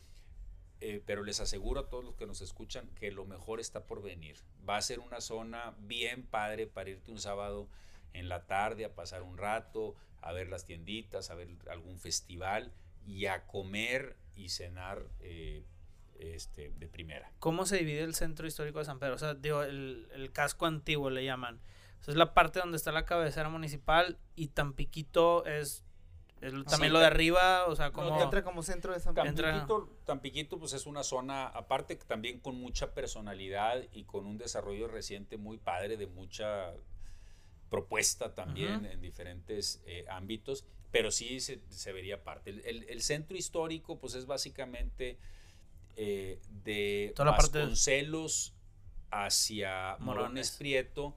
[0.79, 4.01] eh, pero les aseguro a todos los que nos escuchan que lo mejor está por
[4.01, 4.37] venir.
[4.67, 7.67] Va a ser una zona bien padre para irte un sábado
[8.13, 12.71] en la tarde a pasar un rato, a ver las tienditas, a ver algún festival
[13.05, 15.63] y a comer y cenar eh,
[16.19, 17.31] este, de primera.
[17.39, 20.67] cómo se divide el centro histórico de San Pedro o sea digo el, el casco
[20.67, 21.59] antiguo le llaman
[22.01, 25.85] o sea, es la parte donde está la cabecera municipal y Tampiquito es,
[26.41, 29.13] es también Sí, lo de arriba o sea como Entra como centro de San
[29.59, 34.87] Tampiquito, Tampiquito, pues es una zona, aparte también con mucha personalidad y con un desarrollo
[34.87, 36.73] reciente muy padre, de mucha
[37.69, 42.49] propuesta también en diferentes eh, ámbitos, pero sí se, se vería parte.
[42.49, 45.17] El, el- el centro histórico, pues es básicamente
[45.95, 48.53] eh, de Toda Vasconcelos
[49.11, 50.51] hacia Morones.
[50.51, 51.15] Prieto,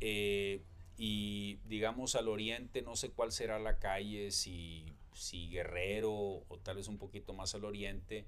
[0.00, 0.62] eh,
[0.98, 6.76] y digamos al oriente, no sé cuál será la calle, si, si Guerrero o tal
[6.76, 8.24] vez un poquito más al oriente,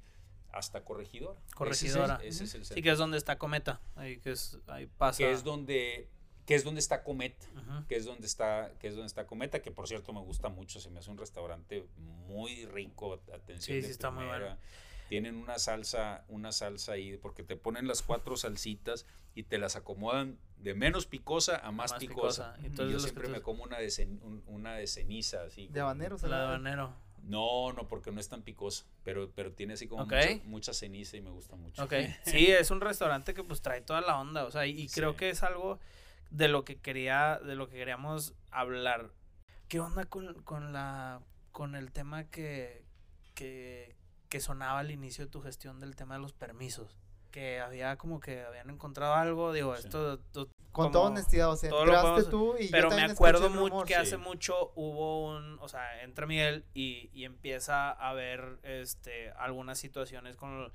[0.52, 1.40] hasta Corregidora.
[1.54, 2.16] Corregidora.
[2.16, 4.86] Ese es, ese es el sí que es donde está Cometa ahí que es ahí
[4.86, 6.08] pasa que es donde
[6.46, 7.46] que es donde está Cometa,
[7.88, 10.80] que es donde está que es donde está Cometa, que por cierto me gusta mucho,
[10.80, 11.84] se me hace un restaurante
[12.26, 14.56] muy rico, atención Sí, de sí, está muy bueno.
[15.08, 19.76] Tienen una salsa, una salsa ahí, porque te ponen las cuatro salsitas y te las
[19.76, 22.52] acomodan de menos picosa a más, Más picosa.
[22.52, 22.56] picosa.
[22.62, 25.68] Y Entonces, yo siempre tú- me como una de, cen- un- una de ceniza, así.
[25.68, 26.92] De habanero, la de habanero
[27.22, 30.12] No, no, porque no es tan picosa, pero, pero tiene así como Ok.
[30.12, 31.84] mucha, mucha ceniza y me gusta mucho.
[31.84, 31.92] Ok,
[32.24, 35.12] sí, es un restaurante que pues trae toda la onda, o sea, y, y creo
[35.12, 35.18] Sí.
[35.18, 35.78] que es algo
[36.30, 39.10] de lo que quería, de lo que queríamos hablar.
[39.68, 41.20] ¿Qué onda con, con la,
[41.52, 42.82] con el tema que,
[43.34, 43.94] que,
[44.28, 46.96] que sonaba al inicio de tu gestión del tema de los permisos?
[47.30, 49.84] Que había como que habían encontrado algo, digo, Sí.
[49.86, 53.50] esto, to- Con toda honestidad, o sea, entraste podemos- tú y yo pero me acuerdo
[53.50, 54.00] mucho que sí.
[54.00, 59.78] hace mucho hubo un, o sea, entra Miguel y, y empieza a ver este algunas
[59.78, 60.70] situaciones con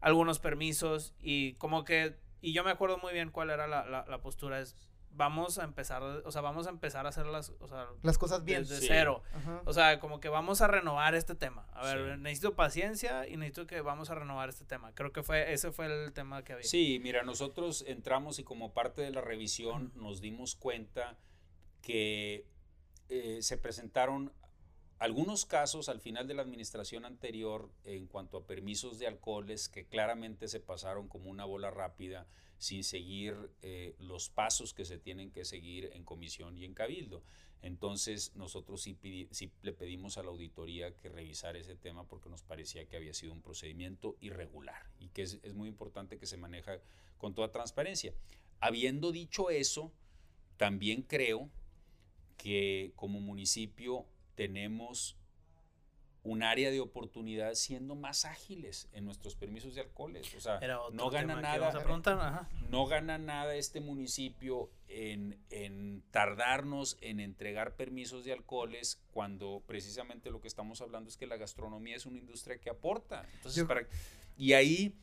[0.00, 4.04] algunos permisos y como que y yo me acuerdo muy bien cuál era la, la,
[4.06, 4.76] la postura es
[5.10, 8.44] vamos a empezar, o sea, vamos a empezar a hacer las, o sea, Las cosas
[8.44, 8.62] bien.
[8.62, 8.86] desde Sí.
[8.88, 9.22] cero.
[9.34, 9.62] Ajá.
[9.64, 11.66] O sea, como que vamos a renovar este tema.
[11.72, 12.20] A ver, Sí.
[12.22, 14.94] necesito paciencia y necesito que vamos a renovar este tema.
[14.94, 16.64] Creo que fue ese fue el tema que había.
[16.64, 21.16] Sí, mira, nosotros entramos y como parte de la revisión nos dimos cuenta
[21.82, 22.46] que
[23.08, 24.32] eh, se presentaron
[24.98, 29.86] algunos casos al final de la administración anterior en cuanto a permisos de alcoholes que
[29.86, 32.26] claramente se pasaron como una bola rápida
[32.58, 37.22] sin seguir eh, los pasos que se tienen que seguir en comisión y en cabildo.
[37.62, 38.96] Entonces nosotros sí,
[39.62, 43.32] le pedimos a la auditoría que revisara ese tema porque nos parecía que había sido
[43.32, 46.78] un procedimiento irregular y que es, es muy importante que se maneja
[47.16, 48.12] con toda transparencia.
[48.60, 49.92] Habiendo dicho eso,
[50.56, 51.50] también creo
[52.36, 55.16] que como municipio tenemos
[56.24, 60.34] un área de oportunidad siendo más ágiles en nuestros permisos de alcoholes.
[60.34, 60.60] O sea,
[60.92, 61.70] no gana nada.
[62.70, 70.30] No gana nada este municipio en, en, tardarnos en entregar permisos de alcoholes cuando precisamente
[70.30, 73.26] lo que estamos hablando es que la gastronomía es una industria que aporta.
[73.34, 73.86] Entonces, para,
[74.36, 74.94] y ahí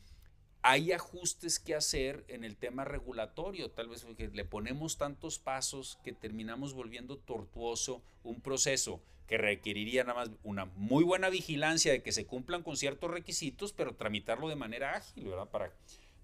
[0.62, 5.98] hay ajustes que hacer en el tema regulatorio, tal vez porque le ponemos tantos pasos
[6.02, 12.02] que terminamos volviendo tortuoso un proceso que requeriría nada más una muy buena vigilancia de
[12.02, 15.48] que se cumplan con ciertos requisitos, pero tramitarlo de manera ágil, ¿verdad?
[15.48, 15.72] Para,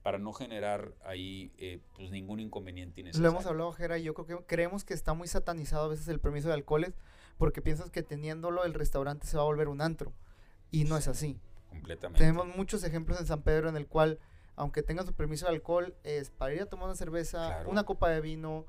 [0.03, 3.31] para no generar ahí eh, pues ningún inconveniente innecesario.
[3.31, 6.09] Lo hemos hablado, Jera, y yo creo que creemos que está muy satanizado a veces
[6.09, 6.95] el permiso de alcoholes
[7.39, 10.13] porque piensas que teniéndolo el restaurante se va a volver un antro
[10.71, 11.41] y no es así.
[11.71, 12.21] Completamente.
[12.21, 14.21] Tenemos muchos ejemplos en San Pedro en el cual
[14.57, 18.11] aunque tenga su permiso de alcohol, es para ir a tomar una cerveza, una copa
[18.11, 18.67] de vino,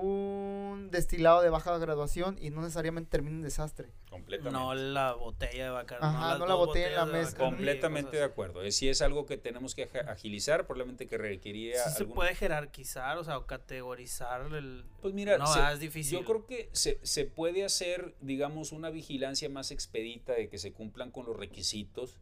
[0.00, 3.88] un destilado de baja graduación y no necesariamente termine en desastre.
[4.10, 4.58] Completamente.
[4.58, 6.04] No la botella de Bacardi.
[6.04, 7.36] Ajá, no, la botella en la mesa.
[7.36, 8.70] Completamente de acuerdo.
[8.70, 11.82] Si es algo que tenemos que agilizar, probablemente que requeriría.
[11.88, 14.84] Sí se puede jerarquizar, o sea, o categorizar el.
[15.00, 16.18] Pues mira, no, es difícil.
[16.18, 20.72] Yo creo que se, se puede hacer, digamos, una vigilancia más expedita de que se
[20.72, 22.18] cumplan con los requisitos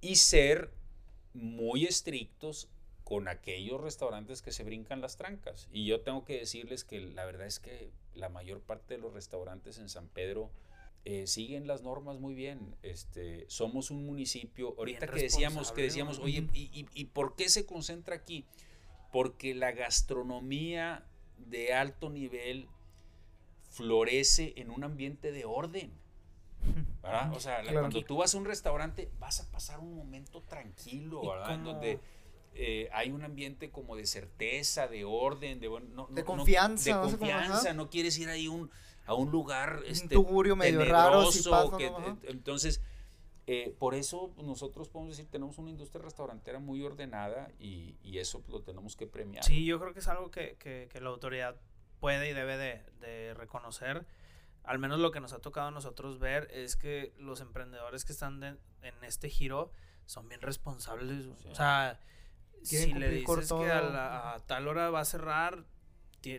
[0.00, 0.72] y ser
[1.32, 2.68] muy estrictos
[3.04, 5.68] con aquellos restaurantes que se brincan las trancas.
[5.70, 9.12] Y yo tengo que decirles que la verdad es que la mayor parte de los
[9.12, 10.50] restaurantes en San Pedro
[11.04, 12.76] eh, siguen las normas muy bien.
[12.82, 17.66] Este, somos un municipio, ahorita que decíamos, que decíamos, oye, ¿y, y, por qué se
[17.66, 18.46] concentra aquí?
[19.12, 21.04] Porque la gastronomía
[21.36, 22.68] de alto nivel
[23.68, 25.92] florece en un ambiente de orden.
[27.34, 31.54] O sea, cuando tú vas a un restaurante vas a pasar un momento tranquilo, ¿verdad?
[31.54, 32.00] En donde
[32.54, 35.68] eh, hay un ambiente como de certeza, de orden, de,
[36.10, 36.96] de confianza.
[36.96, 38.70] de confianza, no quieres ir ahí un,
[39.06, 41.28] a un lugar este, un medio raro.
[42.24, 42.80] entonces,
[43.46, 48.62] eh, por eso nosotros podemos decir, tenemos una industria restaurantera muy ordenada y, eso lo
[48.62, 49.42] tenemos que premiar.
[49.42, 51.56] Sí, yo creo que es algo que, que, la autoridad
[51.98, 54.06] puede y debe de, de reconocer
[54.64, 58.12] al menos lo que nos ha tocado a nosotros ver es que los emprendedores que
[58.12, 59.70] están en este giro
[60.06, 61.26] son bien responsables.
[61.50, 62.00] O sea,
[62.64, 65.64] si le dices que a, tal hora va a cerrar,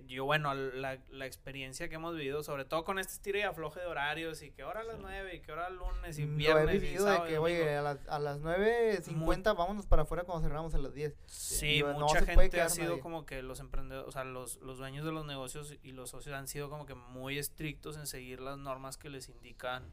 [0.07, 3.79] yo, bueno, la, la, experiencia que hemos vivido, sobre todo con este estilo y afloje
[3.79, 6.65] de horarios, y que hora a las 9 y que hora lunes y viernes.
[6.65, 10.47] Lo he vivido de que, oye, a las, a las 9.50 vámonos para afuera cuando
[10.47, 11.15] cerramos a las 10.
[11.27, 15.11] Sí, mucha gente ha sido como que los emprendedores, o sea, los, los dueños de
[15.11, 18.97] los negocios y los socios han sido como que muy estrictos en seguir las normas
[18.97, 19.91] que les indican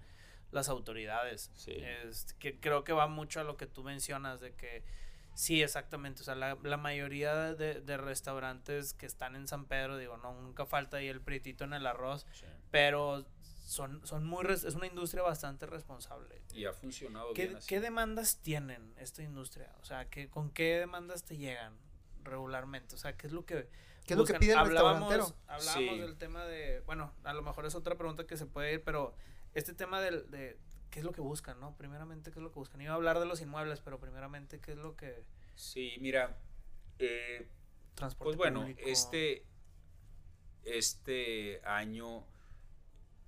[0.51, 1.51] las autoridades.
[1.55, 1.73] Sí.
[1.73, 4.83] Es, que creo que va mucho a lo que tú mencionas de que
[5.35, 6.23] Sí, exactamente.
[6.23, 10.35] O sea, la, la mayoría de, de, restaurantes que están en San Pedro, digo, no,
[10.41, 12.27] nunca falta ahí el prietito en el arroz,
[12.71, 13.25] pero
[13.65, 16.43] son, son muy, es una industria bastante responsable.
[16.53, 19.75] Y ha funcionado ¿Qué, bien ¿Qué demandas tienen esta industria?
[19.81, 21.77] O sea, ¿qué, ¿con qué demandas te llegan
[22.23, 22.95] regularmente?
[22.95, 23.69] O sea, ¿qué es lo que...
[24.05, 27.67] ¿Qué es lo que pide el hablábamos, Hablábamos del tema de, bueno, a lo mejor
[27.67, 29.15] es otra pregunta que se puede ir, pero
[29.55, 30.59] este tema del, de
[30.93, 31.75] qué es lo que buscan, ¿no?
[31.77, 32.81] Primeramente, qué es lo que buscan.
[32.83, 35.25] Iba a hablar de los inmuebles, pero primeramente, qué es lo que...
[35.57, 36.39] Sí, mira,
[36.99, 37.49] eh,
[37.95, 39.45] Transporte pues bueno, este,
[40.65, 42.27] este año...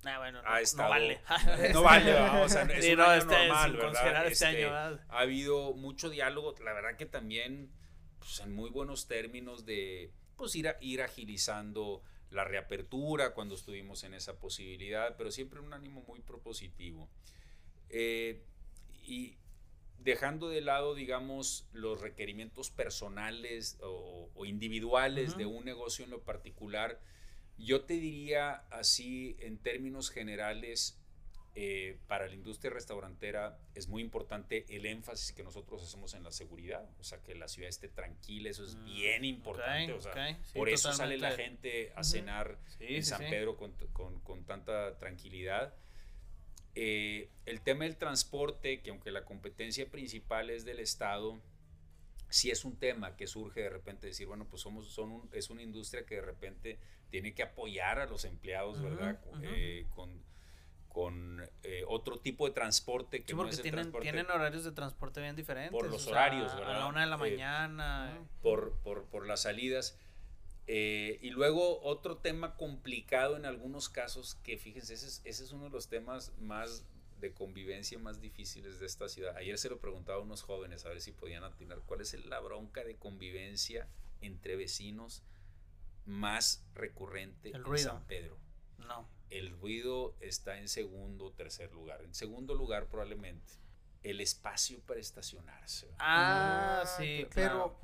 [0.05, 1.21] Ah, bueno, ha estado, no vale.
[1.73, 4.27] no vale, o sea, es un año este, normal, ¿verdad?
[4.27, 7.71] Este año, este, ha habido mucho diálogo, la verdad que también,
[8.19, 14.03] pues, en muy buenos términos de, pues, ir, a, ir agilizando la reapertura cuando estuvimos
[14.03, 17.09] en esa posibilidad, pero siempre un ánimo muy propositivo.
[17.89, 18.43] Eh,
[19.03, 19.37] y
[19.99, 26.99] dejando de lado, digamos, los requerimientos personales o, individuales de un negocio en lo particular,
[27.57, 30.99] yo te diría así, en términos generales,
[31.57, 36.31] eh, para la industria restaurantera es muy importante el énfasis que nosotros hacemos en la
[36.31, 40.37] seguridad, o sea, que la ciudad esté tranquila, eso es mm, bien importante, o sea,
[40.53, 45.73] por eso sale la gente a cenar en San Pedro con, con, con, tanta tranquilidad.
[46.75, 51.41] Eh, el tema del transporte, que aunque la competencia principal es del Estado,
[52.29, 55.61] sí es un tema que surge de repente decir, bueno, pues somos, son es una
[55.61, 59.19] industria que de repente tiene que apoyar a los empleados, ¿verdad?
[59.43, 60.21] Eh, con,
[60.89, 65.71] con eh, otro tipo de transporte que porque tienen, tienen horarios de transporte bien diferentes.
[65.71, 66.75] Por los horarios, ¿verdad?
[66.75, 68.19] A la una de la eh, mañana.
[68.41, 69.97] Por, por, por, las salidas.
[70.67, 75.51] Eh, y luego otro tema complicado en algunos casos, que fíjense, ese es, ese es
[75.51, 76.85] uno de los temas más
[77.19, 79.35] de convivencia más difíciles de esta ciudad.
[79.37, 82.39] Ayer se lo preguntaba a unos jóvenes a ver si podían atinar cuál es la
[82.39, 83.87] bronca de convivencia
[84.21, 85.23] entre vecinos
[86.05, 88.37] más recurrente en San Pedro.
[88.79, 92.01] No el ruido está en segundo o tercer lugar.
[92.03, 93.53] En segundo lugar, probablemente,
[94.05, 95.87] el espacio para estacionarse.
[95.97, 97.75] Ah, ah sí, pero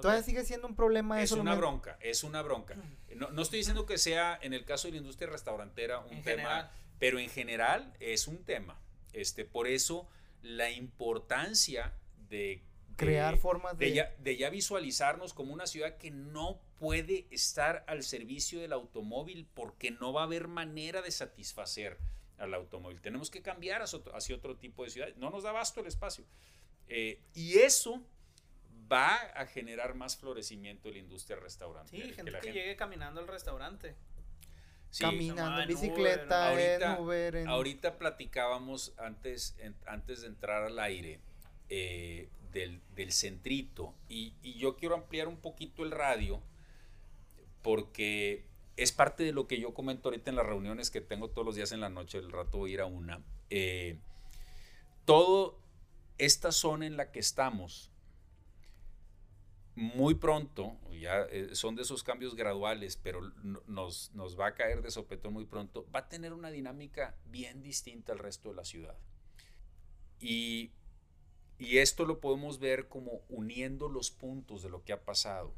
[0.00, 2.76] todavía sigue siendo un problema es una bronca, es una bronca.
[3.14, 7.18] No, estoy diciendo que sea en el caso de la industria restaurantera un tema, pero
[7.18, 8.78] en general es un tema.
[9.12, 10.08] Este, por eso
[10.42, 11.92] la importancia
[12.30, 12.62] de
[12.96, 14.08] crear formas de...
[14.18, 19.90] De ya, visualizarnos como una ciudad que no puede estar al servicio del automóvil porque
[19.90, 21.98] no va a haber manera de satisfacer
[22.38, 23.00] al automóvil.
[23.00, 25.08] Tenemos que cambiar hacia otro, tipo de ciudad.
[25.16, 26.24] No nos da basto el espacio.
[26.88, 28.02] Eh, y eso
[28.90, 31.90] va a generar más florecimiento de la industria restaurante.
[31.90, 33.96] Sí, gente que, llegue caminando al restaurante.
[34.98, 37.46] caminando en bicicleta, en Uber.
[37.46, 41.20] Ahorita platicábamos antes, antes de entrar al aire
[41.68, 43.94] eh, del, centrito.
[44.08, 46.42] Y, yo quiero ampliar un poquito el radio
[47.62, 48.46] porque
[48.78, 51.56] es parte de lo que yo comento ahorita en las reuniones que tengo todos los
[51.56, 53.22] días en la noche, el rato voy a ir a una.
[53.50, 53.98] Eh,
[55.04, 55.58] todo
[56.16, 57.90] esta zona en la que estamos,
[59.74, 63.20] muy pronto, ya eh, son de esos cambios graduales, pero
[63.66, 67.62] nos, nos va a caer de sopetón muy pronto, va a tener una dinámica bien
[67.62, 68.96] distinta al resto de la ciudad.
[70.20, 70.72] Y
[71.58, 75.54] y esto lo podemos ver como uniendo los puntos de lo que ha pasado.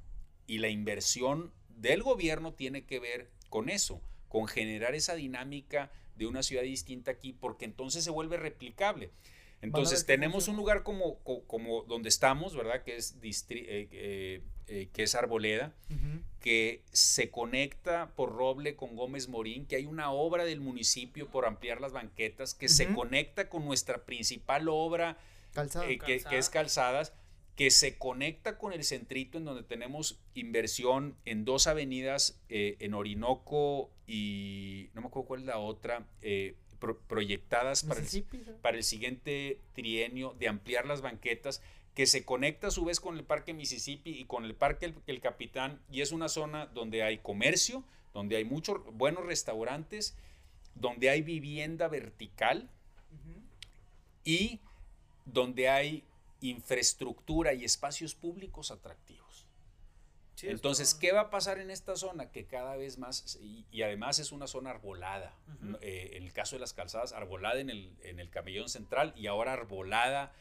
[0.46, 6.26] Y la inversión del gobierno tiene que ver con eso, con generar esa dinámica de
[6.26, 9.10] una ciudad distinta aquí, porque entonces se vuelve replicable.
[9.62, 12.82] Entonces tenemos un lugar como, como, donde estamos, ¿verdad?
[12.82, 15.74] Que es, eh, eh, eh, que es Arboleda,
[16.40, 21.44] que se conecta por Roble con Gómez Morín, que hay una obra del municipio por
[21.44, 25.18] ampliar las banquetas, que se conecta con nuestra principal obra
[25.56, 27.12] eh, que, es calzadas,
[27.56, 32.94] que se conecta con el centrito en donde tenemos inversión en dos avenidas, eh, en
[32.94, 36.54] Orinoco y no me acuerdo cuál es la otra, eh,
[37.06, 38.24] proyectadas para el,
[38.62, 41.60] para el siguiente trienio de ampliar las banquetas
[41.94, 45.20] que se conecta a su vez con el Parque Mississippi y con el Parque El,
[45.20, 47.84] Capitán, y es una zona donde hay comercio,
[48.14, 50.16] donde hay muchos buenos restaurantes,
[50.74, 52.70] donde hay vivienda vertical
[54.24, 54.60] y
[55.26, 56.04] donde hay
[56.40, 59.46] infraestructura y espacios públicos atractivos.
[60.42, 62.30] Entonces, ¿qué va a pasar en esta zona?
[62.30, 65.34] Que cada vez más, y, además es una zona arbolada,
[65.80, 69.26] eh, en el caso de las calzadas, arbolada en el, en el camellón central y
[69.26, 70.32] ahora arbolada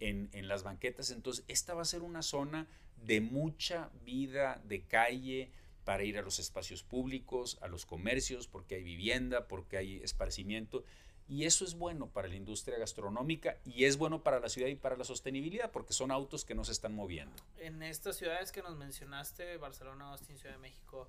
[0.00, 1.10] en, en, las banquetas.
[1.10, 5.52] Entonces, esta va a ser una zona de mucha vida de calle
[5.84, 10.84] para ir a los espacios públicos, a los comercios, porque hay vivienda, porque hay esparcimiento.
[11.28, 14.74] Y eso es bueno para la industria gastronómica y es bueno para la ciudad y
[14.74, 17.34] para la sostenibilidad porque son autos que no se están moviendo.
[17.58, 21.08] En estas ciudades que nos mencionaste, Barcelona, Austin, Ciudad de México,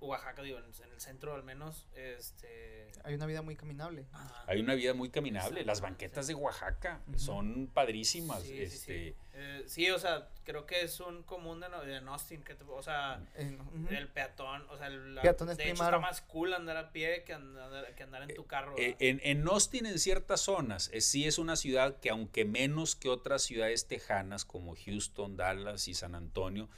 [0.00, 2.90] Oaxaca, digo, en, el centro al menos, este...
[3.04, 4.06] Hay una vida muy caminable.
[4.46, 5.64] Hay una vida muy caminable.
[5.64, 8.42] Las banquetas de Oaxaca son padrísimas.
[8.42, 9.16] Sí, este...
[9.40, 13.20] Eh, sí, o sea, creo que es un común de, de Austin, que, o sea,
[13.36, 17.22] el peatón, o sea, el, peatón es de hecho está más cool andar a pie
[17.22, 18.74] que andar, que andar en tu carro.
[18.76, 23.08] Eh, en, en, Austin, en ciertas zonas, sí es una ciudad que aunque menos que
[23.08, 26.68] otras ciudades tejanas como Houston, Dallas y San Antonio,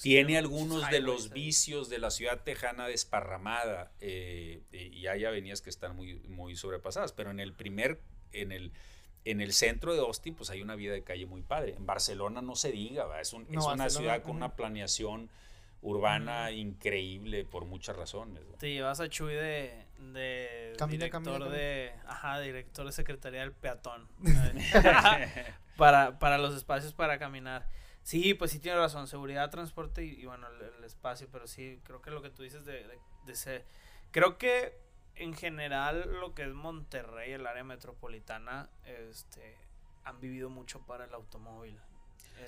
[0.00, 5.70] tiene algunos de los vicios de la ciudad tejana desparramada eh, y hay avenidas que
[5.70, 8.00] están muy, muy sobrepasadas, pero en el primer,
[8.32, 8.72] en el,
[9.24, 11.74] en el centro de Austin, pues hay una vida de calle muy padre.
[11.76, 15.28] En Barcelona no se diga, es, una ciudad con una planeación
[15.82, 18.42] urbana increíble por muchas razones.
[18.58, 24.08] Te llevas a Chuy de, de director de, ajá, director de Secretaría del Peatón
[25.76, 27.68] para, para los espacios para caminar.
[28.06, 32.12] Sí, pues sí tiene razón, seguridad, transporte y, bueno, el, espacio, pero sí, creo que
[32.12, 33.64] lo que tú dices de, de, de
[34.12, 34.78] Creo que
[35.16, 39.56] en general lo que es Monterrey, el área metropolitana, este,
[40.04, 41.80] han vivido mucho para el automóvil.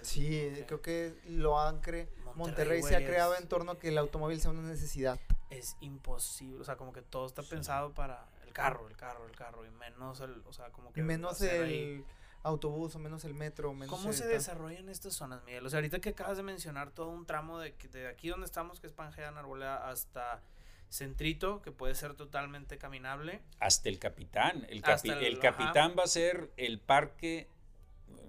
[0.02, 2.08] sí, creo que lo han creado.
[2.36, 5.18] Monterrey, se ha creado en torno a que el automóvil sea una necesidad.
[5.50, 9.34] Es imposible, o sea, como que todo está pensado para el carro, el carro, el
[9.34, 11.00] carro, y menos el, o sea, como que...
[11.00, 12.04] Y menos el
[12.42, 13.74] autobús o menos el metro.
[13.74, 15.66] Menos ¿Cómo se desarrollan estas zonas, Miguel?
[15.66, 18.80] O sea, ahorita que acabas de mencionar todo un tramo de, de aquí donde estamos,
[18.80, 20.42] que es Pangea, Arboleda, hasta
[20.90, 23.40] centrito que puede ser totalmente caminable.
[23.60, 24.66] Hasta el capitán.
[24.68, 24.82] El,
[25.22, 27.48] el, capitán va a ser el parque.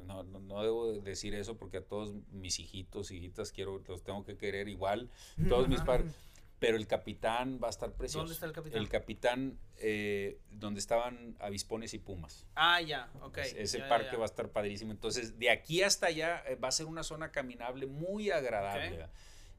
[0.06, 4.38] No, no, debo decir eso porque a todos mis hijitos, hijitas, quiero, los tengo que
[4.38, 5.10] querer igual.
[5.48, 6.14] Todos mis parques.
[6.60, 8.20] Pero el capitán va a estar precioso.
[8.20, 8.82] ¿Dónde está el capitán?
[8.82, 12.46] El capitán, eh, donde estaban avispones y pumas.
[12.56, 13.38] Ah, ya, ok.
[13.38, 14.92] ese parque va a estar padrísimo.
[14.92, 19.08] Entonces, de aquí hasta allá eh, va a ser una zona caminable muy agradable.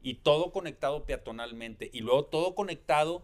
[0.03, 1.89] Y todo conectado peatonalmente.
[1.91, 3.23] Y luego todo conectado.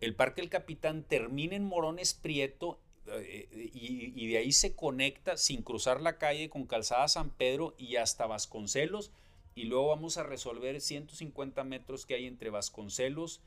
[0.00, 5.36] El Parque El Capitán termina en Morones Prieto eh, y, y, de ahí se conecta
[5.36, 9.10] sin cruzar la calle con Calzada San Pedro y hasta Vasconcelos
[9.56, 13.40] y luego vamos a resolver 150 metros que hay entre Vasconcelos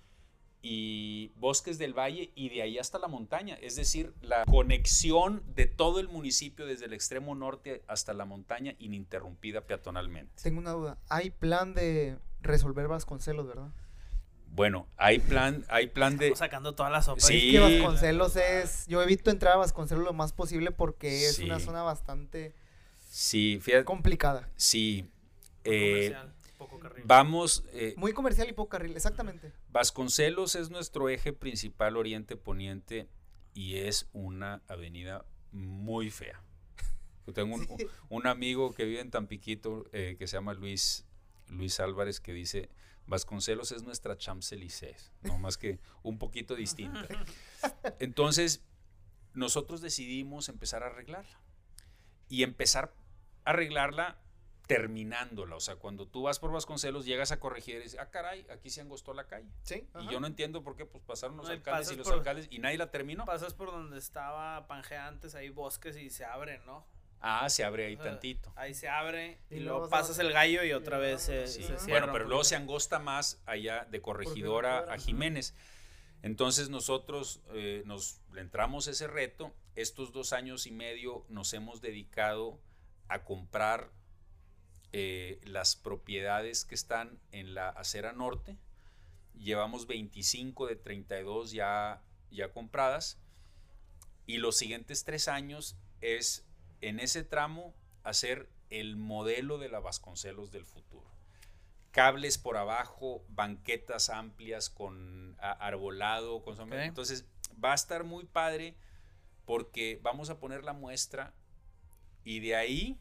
[0.61, 3.55] y Bosques del Valle y de ahí hasta la montaña.
[3.61, 8.73] Es decir, la conexión de todo el municipio desde el extremo norte hasta la montaña
[8.79, 10.33] ininterrumpida peatonalmente.
[10.41, 10.97] Tengo una duda.
[11.09, 13.69] Hay plan de resolver Vasconcelos, ¿verdad?
[14.47, 16.25] Bueno, hay plan, hay plan de.
[16.25, 17.25] Estamos sacando todas las sopas.
[17.25, 17.55] Sí.
[17.55, 18.87] Es que Vasconcelos es.
[18.87, 22.55] Yo evito entrar a Vasconcelos lo más posible porque es una zona bastante.
[23.09, 24.49] Sí, complicada.
[24.55, 25.07] Sí,
[25.63, 26.15] eh,
[27.03, 27.63] vamos.
[27.73, 29.51] Eh, Muy comercial y poco carril, exactamente.
[29.69, 33.07] Vasconcelos es nuestro eje principal oriente-poniente
[33.53, 36.41] y es una avenida muy fea.
[37.33, 37.57] tengo
[38.09, 41.05] un, amigo que vive en Tampiquito eh, que se llama Luis,
[41.47, 42.69] Luis Álvarez que dice.
[43.05, 47.07] Vasconcelos es nuestra Champs-Élysées, no más que un poquito distinta.
[47.99, 48.61] Entonces,
[49.33, 51.39] nosotros decidimos empezar a arreglarla.
[52.27, 52.93] Y empezar
[53.45, 54.21] a arreglarla
[54.69, 55.55] terminándola.
[55.55, 58.69] O sea, cuando tú vas por Vasconcelos, llegas a corregir y dices, ah, caray, aquí
[58.69, 59.49] se angostó la calle.
[59.63, 59.87] Sí.
[59.99, 62.77] Y yo no entiendo por qué, pues pasaron los alcaldes y los alcaldes y nadie
[62.77, 63.25] la terminó.
[63.25, 66.85] Pasas por donde estaba Pangea antes, ahí bosques y se abre, ¿no?
[67.19, 68.53] Ah, se abre ahí tantito.
[68.55, 71.83] Ahí se abre y, luego pasas el gallo y otra vez se, cierra.
[71.87, 75.55] Bueno, pero luego se angosta más allá de corregidora a Jiménez.
[76.21, 79.51] Entonces nosotros eh, nos entramos ese reto.
[79.75, 82.59] Estos dos años y medio nos hemos dedicado
[83.07, 83.89] a comprar
[84.91, 88.57] eh, las propiedades que están en la acera norte.
[89.37, 93.17] Llevamos 25 de 32 ya, ya compradas.
[94.25, 96.45] Y los siguientes tres años es
[96.81, 97.73] en ese tramo
[98.03, 101.07] hacer el modelo de la Vasconcelos del futuro.
[101.91, 107.25] Cables por abajo, banquetas amplias con arbolado, con Entonces
[107.63, 108.75] va a estar muy padre
[109.45, 111.33] porque vamos a poner la muestra
[112.23, 112.99] y de ahí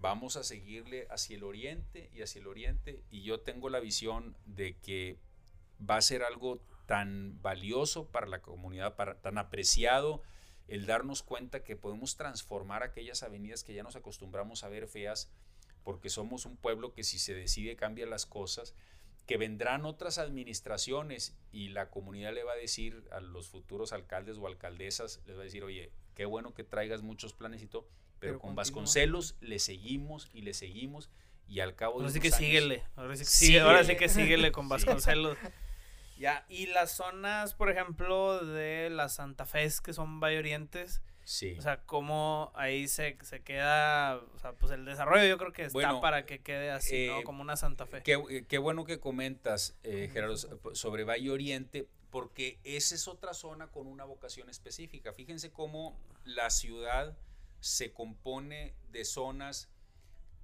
[0.00, 4.36] vamos a seguirle hacia el oriente y hacia el oriente y yo tengo la visión
[4.46, 5.18] de que
[5.88, 10.22] va a ser algo tan valioso para la comunidad, para, tan apreciado
[10.68, 15.30] el darnos cuenta que podemos transformar aquellas avenidas que ya nos acostumbramos a ver feas,
[15.82, 18.74] porque somos un pueblo que si se decide cambia las cosas,
[19.26, 24.36] que vendrán otras administraciones y la comunidad le va a decir a los futuros alcaldes
[24.38, 27.88] o alcaldesas, les va a decir, oye, qué bueno que traigas muchos planes y todo,
[28.18, 31.10] pero, con Vasconcelos le seguimos y le seguimos
[31.48, 32.84] y al cabo ahora de sí que síguele.
[32.94, 35.36] Ahora sí, ahora sí que síguele con Vasconcelos.
[36.18, 41.54] Ya, y las zonas, por ejemplo, de la Santa Fe, que son Valle Orientes, sí.
[41.56, 45.66] o sea, cómo ahí se, se, queda, o sea, pues el desarrollo yo creo que
[45.66, 47.20] está para que quede así, ¿no?
[47.20, 48.02] Eh, como una Santa Fe.
[48.02, 50.36] Qué, qué bueno que comentas, eh, Gerardo,
[50.74, 55.12] sobre Valle Oriente, porque esa es otra zona con una vocación específica.
[55.12, 57.16] Fíjense cómo la ciudad
[57.60, 59.68] se compone de zonas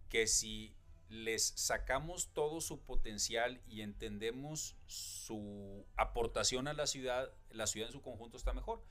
[0.09, 0.75] que si
[1.09, 7.93] les sacamos todo su potencial y entendemos su aportación a la ciudad, la ciudad en
[7.93, 8.83] su conjunto está mejor.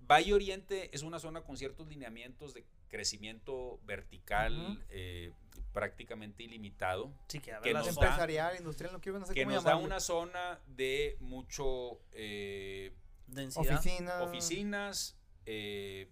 [0.00, 5.32] Valle Oriente es una zona con ciertos lineamientos de crecimiento vertical eh,
[5.72, 7.12] prácticamente ilimitado.
[7.28, 12.94] Sí, que, nos empresarial, industrial, no quiero, que nos da una zona de mucho eh,
[14.20, 16.08] oficinas, eh,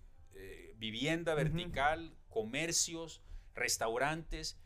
[0.77, 3.23] vivienda vertical, comercios,
[3.55, 4.59] restaurantes.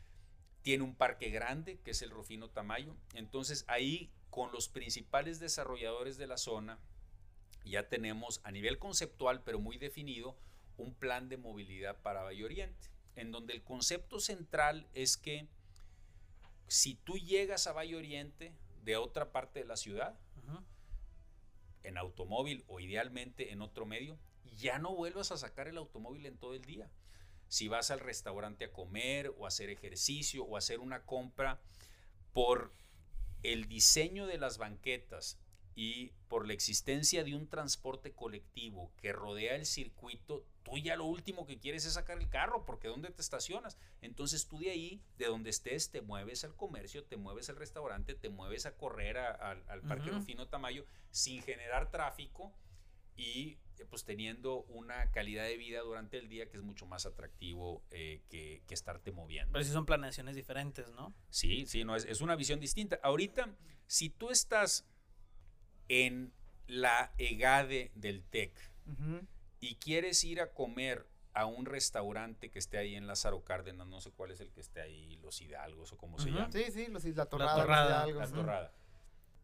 [0.61, 2.95] Tiene un parque grande, que es el Rufino Tamayo.
[3.13, 6.79] Entonces ahí, con los principales desarrolladores de la zona,
[7.65, 10.37] ya tenemos a nivel conceptual, pero muy definido,
[10.77, 15.47] un plan de movilidad para Valle Oriente, en donde el concepto central es que
[16.67, 18.53] si tú llegas a Valle Oriente
[18.83, 20.17] de otra parte de la ciudad,
[21.83, 24.19] en automóvil o idealmente en otro medio,
[24.59, 26.89] ya no vuelvas a sacar el automóvil en todo el día.
[27.47, 31.59] Si vas al restaurante a comer o a hacer ejercicio o a hacer una compra,
[32.33, 32.71] por
[33.43, 35.39] el diseño de las banquetas
[35.75, 41.05] y por la existencia de un transporte colectivo que rodea el circuito, tú ya lo
[41.05, 43.77] último que quieres es sacar el carro, porque ¿dónde te estacionas?
[44.01, 48.13] Entonces tú de ahí, de donde estés, te mueves al comercio, te mueves al restaurante,
[48.13, 52.53] te mueves a correr al Parque Rufino Tamayo sin generar tráfico
[53.19, 57.05] y eh, pues teniendo una calidad de vida durante el día que es mucho más
[57.05, 59.51] atractivo eh, que, que, estarte moviendo.
[59.51, 61.13] Pero sí son planeaciones diferentes, ¿no?
[61.29, 62.97] Sí, sí, no, es, es una visión distinta.
[63.03, 63.53] Ahorita,
[63.87, 64.87] si tú estás
[65.89, 66.31] en
[66.67, 68.53] la EGADE del TEC
[69.59, 74.01] y quieres ir a comer a un restaurante que esté ahí en Lázaro Cárdenas, no
[74.01, 76.51] sé cuál es el que esté ahí, Los Hidalgos o como se llama.
[76.51, 78.07] Sí, sí, los, la Torrada.
[78.07, 78.71] La Torrada.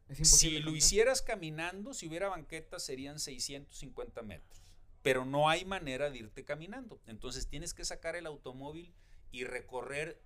[0.10, 4.62] Si lo hicieras caminando, si hubiera banqueta, serían 650 metros.
[5.02, 7.00] Pero no hay manera de irte caminando.
[7.06, 8.94] Entonces tienes que sacar el automóvil
[9.32, 10.22] y recorrer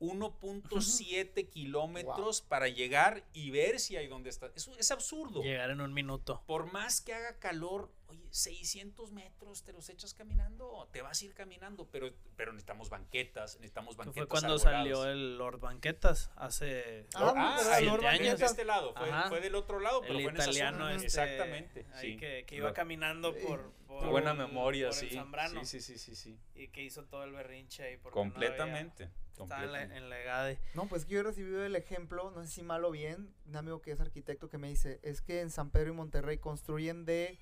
[0.00, 4.50] 1.7 kilómetros para llegar y ver si hay donde está.
[4.54, 5.42] Eso es absurdo.
[5.42, 6.42] Llegar en un minuto.
[6.46, 11.24] Por más que haga calor, oye, 600 metros te los echas caminando, te vas a
[11.24, 14.16] ir caminando, pero, pero necesitamos banquetas, necesitamos banquetas.
[14.16, 17.76] Fue cuando salió el Lord Banquetas hace ah, ah
[18.08, 18.38] años.
[18.38, 18.94] de este lado,
[19.28, 20.94] fue, del otro lado, pero fue en esa zona.
[20.94, 21.86] Este, Exactamente.
[21.94, 25.08] Ahí que, que, iba caminando por, por buena memoria, sí.
[25.10, 25.80] sí.
[25.80, 27.98] Sí, sí, sí, Y que hizo todo el berrinche ahí.
[27.98, 29.10] Completamente.
[29.42, 30.58] Estaba en la, en la EGADE.
[30.74, 33.82] No, pues yo he recibido el ejemplo, no sé si mal o bien, un amigo
[33.82, 37.38] que es arquitecto que me dice, es que en San Pedro y Monterrey construyen de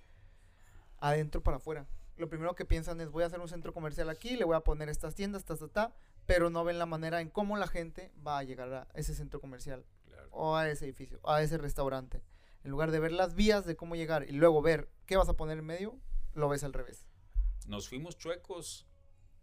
[1.05, 1.87] adentro para afuera.
[2.17, 4.61] Lo primero que piensan es, voy a hacer un centro comercial aquí, le voy a
[4.61, 5.95] poner estas tiendas, ta, ta, ta,
[6.27, 9.41] pero no ven la manera en cómo la gente va a llegar a ese centro
[9.41, 9.85] comercial
[10.31, 12.23] o a ese edificio, a ese restaurante.
[12.63, 15.35] En lugar de ver las vías de cómo llegar y luego ver qué vas a
[15.35, 15.99] poner en medio,
[16.33, 17.07] lo ves al revés.
[17.67, 18.87] Nos fuimos chuecos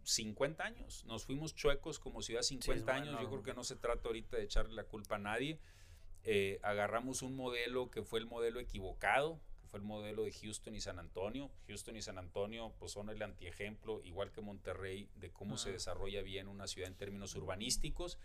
[0.02, 1.04] 50 años.
[1.06, 3.20] Nos fuimos chuecos como ciudad 50 años.
[3.20, 5.60] Yo creo que no se trata ahorita de echarle la culpa a nadie.
[6.24, 9.40] Eh, agarramos un modelo que fue el modelo equivocado,
[9.72, 11.50] fue el modelo de Houston y San Antonio.
[11.66, 16.20] Houston y San Antonio pues son el antiejemplo, igual que Monterrey, de cómo se desarrolla
[16.20, 18.18] bien una ciudad en términos urbanísticos.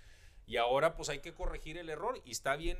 [0.45, 2.77] Y ahora pues hay que corregir el error y está bien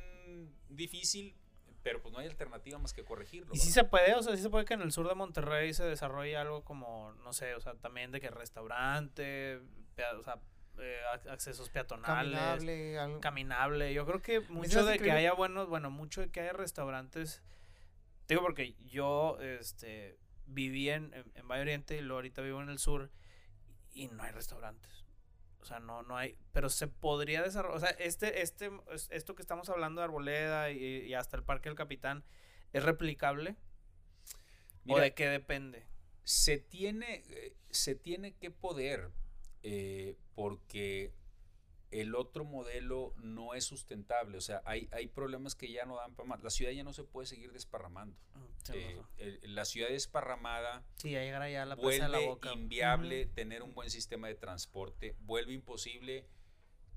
[0.68, 1.34] difícil
[1.82, 3.54] pero pues no hay alternativa más que corregirlo.
[3.54, 5.72] Y si se puede, o sea, sí se puede que en el sur de Monterrey
[5.72, 9.62] se desarrolle algo como, no sé, o sea, también de que restaurante,
[10.18, 10.38] o sea,
[10.80, 11.00] eh,
[11.30, 13.94] accesos peatonales, caminable, caminable.
[13.94, 17.42] Yo creo que mucho de que haya buenos, bueno, mucho de que haya restaurantes.
[18.28, 22.78] Digo porque yo, este, viví en, en Valle Oriente y luego ahorita vivo en el
[22.78, 23.10] sur
[23.92, 25.04] y no hay restaurantes.
[25.60, 28.70] O sea, no, no hay, pero se podría desarrollar, o sea, este, este,
[29.10, 32.24] esto que estamos hablando de Arboleda y, hasta el Parque del Capitán,
[32.72, 33.56] ¿es replicable?
[34.86, 35.86] ¿O de qué depende?
[36.24, 39.10] Se tiene, eh, se tiene que poder,
[39.62, 41.12] eh, porque
[41.90, 44.36] el otro modelo no es sustentable.
[44.36, 46.42] O sea, hay, hay problemas que ya no dan para más.
[46.42, 48.16] La ciudad ya no se puede seguir desparramando.
[48.34, 48.72] Mm,
[49.18, 52.52] eh, la ciudad desparramada sí, ya llegará ya la vuelve la boca.
[52.52, 56.26] inviable tener un buen sistema de transporte, vuelve imposible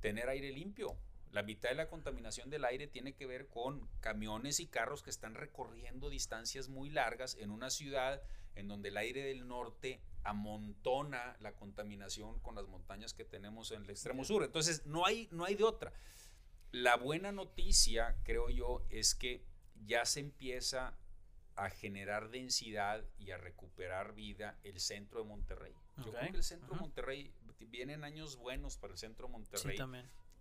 [0.01, 0.97] tener aire limpio.
[1.31, 5.09] La mitad de la contaminación del aire tiene que ver con camiones y carros que
[5.09, 8.21] están recorriendo distancias muy largas en una ciudad
[8.55, 13.83] en donde el aire del norte amontona la contaminación con las montañas que tenemos en
[13.83, 14.43] el extremo sur.
[14.43, 15.93] Entonces, no hay, no hay de otra.
[16.71, 19.43] La buena noticia, creo yo, es que
[19.85, 20.95] ya se empieza
[21.55, 25.75] a generar densidad y a recuperar vida el centro de Monterrey.
[25.97, 27.33] Yo creo que el centro de Monterrey,
[27.67, 29.77] vienen años buenos para el centro de Monterrey.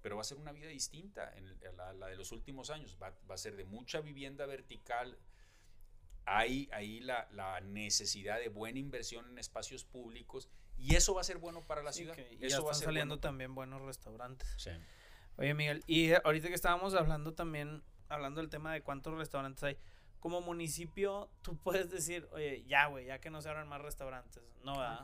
[0.03, 2.97] Pero va a ser una vida distinta en la, de los últimos años.
[3.03, 5.18] Va, va a ser de mucha vivienda vertical,
[6.31, 11.39] hay ahí la, necesidad de buena inversión en espacios públicos y eso va a ser
[11.39, 12.16] bueno para la ciudad.
[12.16, 14.49] y eso va a saliendo también buenos restaurantes.
[15.37, 19.76] Oye, Miguel, y ahorita que estábamos hablando también, hablando del tema de cuántos restaurantes hay,
[20.20, 24.43] como municipio, tú puedes decir, oye, ya, güey, ya que no se abran más restaurantes.
[24.62, 25.03] No, ¿verdad?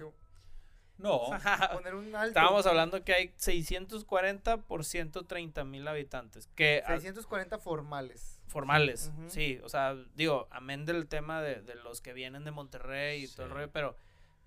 [0.99, 1.20] No.
[1.72, 2.29] Poner un alto.
[2.29, 6.49] Estábamos hablando que hay 640 por 130 mil habitantes.
[6.55, 8.36] Que 640 formales.
[8.47, 9.61] Formales, sí.
[9.65, 13.53] O sea, digo, amén del tema de, los que vienen de Monterrey y todo el
[13.53, 13.97] rollo, pero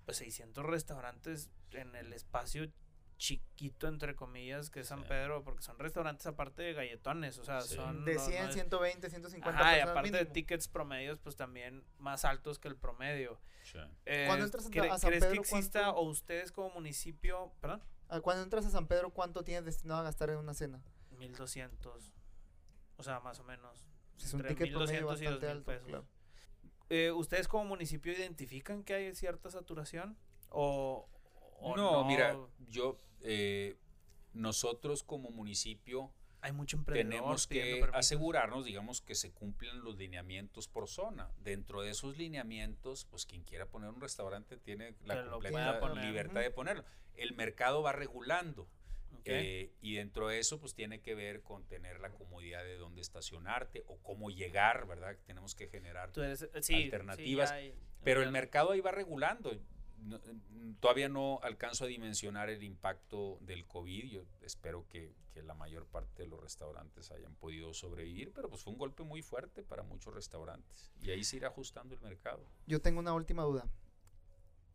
[0.04, 2.66] pues 600 restaurantes en el espacio
[3.20, 7.60] chiquito, entre comillas, que es San Pedro, porque son restaurantes aparte de galletones, o sea,
[7.60, 8.06] son...
[8.06, 12.68] De 100, 120, 150 Ajá, y aparte de tickets promedios, pues también más altos que
[12.68, 13.38] el promedio.
[14.06, 17.82] Eh, cuando entras a, San ¿Crees que exista o ustedes como municipio, perdón?
[18.08, 20.82] Ah, cuando entras a San Pedro, ¿cuánto tienes destinado a gastar en una cena?
[21.18, 22.12] 1200,
[22.96, 23.84] o sea, más o menos.
[24.22, 26.06] Es un ticket promedio bastante alto, claro.
[26.88, 30.16] Eh, ¿Ustedes como municipio identifican que hay cierta saturación?
[30.48, 31.08] ¿O,
[31.76, 32.36] no, mira,
[32.68, 33.76] yo, eh,
[34.32, 36.12] nosotros como municipio
[36.42, 41.30] hay mucho tenemos que asegurarnos, digamos, que se cumplen los lineamientos por zona.
[41.38, 46.50] Dentro de esos lineamientos, pues quien quiera poner un restaurante tiene la completa libertad de
[46.50, 46.84] ponerlo.
[47.14, 48.68] El mercado va regulando.
[49.24, 53.00] Eh, y dentro de eso, pues tiene que ver con tener la comodidad de dónde
[53.00, 55.16] estacionarte o cómo llegar, ¿verdad?
[55.26, 57.54] Tenemos que generar alternativas.
[58.02, 59.52] pero el mercado ahí va regulando.
[60.80, 64.10] todavía no alcanzo a dimensionar el impacto del COVID.
[64.10, 68.62] Yo espero que, que, la mayor parte de los restaurantes hayan podido sobrevivir, pero pues
[68.62, 70.90] fue un golpe muy fuerte para muchos restaurantes.
[71.02, 72.46] Y ahí se irá ajustando el mercado.
[72.66, 73.68] Yo tengo una última duda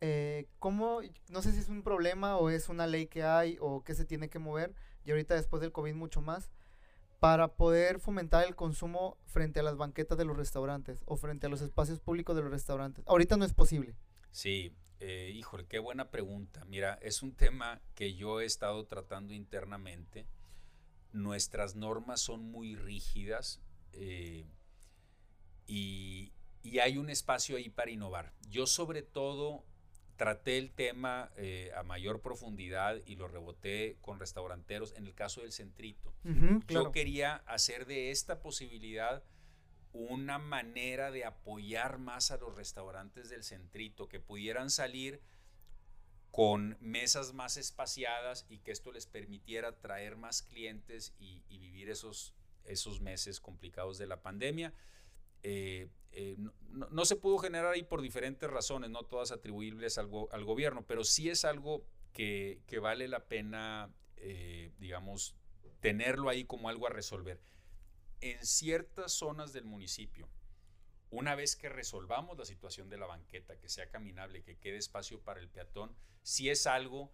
[0.08, 3.84] eh, ¿cómo, no sé si es un problema o es una ley que hay o
[3.84, 6.52] que se tiene que mover, y ahorita después del COVID mucho más,
[7.20, 11.50] para poder fomentar el consumo frente a las banquetas de los restaurantes o frente a
[11.50, 13.04] los espacios públicos de los restaurantes?
[13.08, 13.96] Ahorita no es posible.
[14.30, 16.64] Sí, eh, híjole, qué buena pregunta.
[16.66, 20.28] Mira, es un tema que yo he estado tratando internamente.
[21.14, 23.60] Nuestras normas son muy rígidas
[23.92, 24.46] eh,
[25.66, 26.32] y,
[26.62, 28.34] y hay un espacio ahí para innovar.
[28.48, 29.66] Yo sobre todo
[30.16, 35.42] traté el tema eh, a mayor profundidad y lo reboté con restauranteros en el caso
[35.42, 36.14] del centrito.
[36.68, 39.24] Yo quería hacer de esta posibilidad
[39.94, 45.22] una manera de apoyar más a los restaurantes del centrito, que pudieran salir
[46.32, 52.34] con mesas más espaciadas y que esto les permitiera traer más clientes y, vivir esos,
[52.66, 54.74] esos meses complicados de la pandemia.
[55.48, 56.38] Eh, eh,
[56.72, 61.30] no, se pudo generar ahí por diferentes razones, no todas atribuibles al, gobierno, pero sí
[61.30, 65.36] es algo que, vale la pena, eh, digamos,
[65.82, 67.40] tenerlo ahí como algo a resolver.
[68.22, 70.28] En ciertas zonas del municipio,
[71.12, 75.22] una vez que resolvamos la situación de la banqueta, que sea caminable, que quede espacio
[75.22, 77.14] para el peatón, sí es algo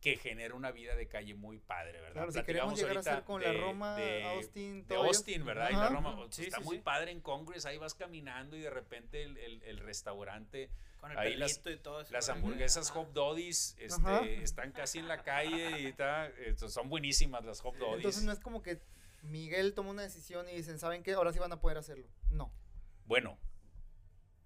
[0.00, 2.12] que genera una vida de calle muy padre, ¿verdad?
[2.12, 3.96] Claro, si queremos llegar a ser con la Roma,
[4.34, 5.70] Austin, de Austin, ¿verdad?
[5.70, 9.22] Y la Roma pues, está muy padre en Congress, ahí vas caminando y de repente
[9.22, 10.70] el, restaurante,
[11.00, 12.12] con el ahí las, y todo eso.
[12.12, 17.64] las hamburguesas Hop Doddies este, están casi en la calle y está, son buenísimas las
[17.64, 17.96] Hop Doddies.
[17.96, 18.80] Entonces no es como que
[19.22, 21.14] Miguel tomó una decisión y dicen, ¿saben qué?
[21.14, 22.06] Ahora sí van a poder hacerlo.
[22.30, 22.52] No.
[23.06, 23.38] Bueno,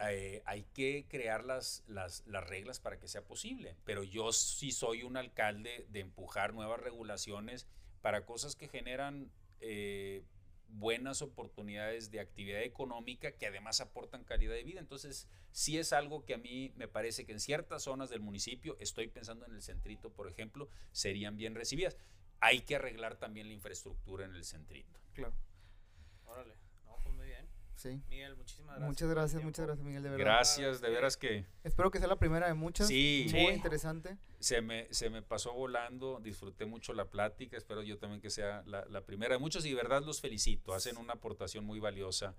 [0.09, 3.77] eh, hay que crear las, las, reglas para que sea posible.
[3.85, 7.67] Pero yo sí soy un alcalde de empujar nuevas regulaciones
[8.01, 9.31] para cosas que generan
[9.61, 10.25] eh,
[10.69, 14.81] buenas oportunidades de actividad económica que además aportan calidad de vida.
[14.81, 18.77] Entonces, sí es algo que a mí me parece que en ciertas zonas del municipio,
[18.81, 21.97] estoy pensando en el centrito, por ejemplo, serían bien recibidas.
[22.41, 24.99] Hay que arreglar también la infraestructura en el centrito.
[25.13, 25.35] Claro.
[27.81, 27.99] Sí.
[28.11, 28.89] Miguel, muchísimas gracias.
[28.89, 30.23] Muchas gracias, muchas gracias, Miguel, de verdad.
[30.23, 31.47] Gracias, de veras que.
[31.65, 32.89] Espero que sea la primera de muchas.
[32.89, 33.27] Sí.
[33.33, 34.19] Muy interesante.
[34.39, 38.63] Se me, se me pasó volando, disfruté mucho la plática, espero yo también que sea
[38.67, 42.37] la, la primera de muchas y de verdad los felicito, hacen una aportación muy valiosa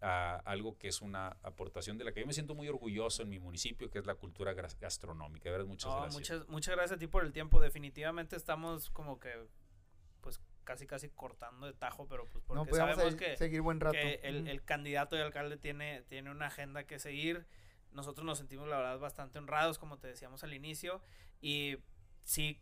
[0.00, 3.28] a algo que es una aportación de la que yo me siento muy orgulloso en
[3.28, 5.50] mi municipio, que es la cultura gastronómica.
[5.50, 6.14] De verdad, muchas gracias.
[6.14, 7.60] Muchas, muchas gracias a ti por el tiempo.
[7.60, 9.34] Definitivamente estamos como que
[10.22, 13.96] pues casi casi cortando de tajo, pero pues porque sabemos que, seguir buen rato.
[13.96, 17.46] el, candidato y alcalde tiene, tiene una agenda que seguir.
[17.90, 21.00] Nosotros nos sentimos la verdad bastante honrados, como te decíamos al inicio,
[21.40, 21.78] y
[22.22, 22.60] sí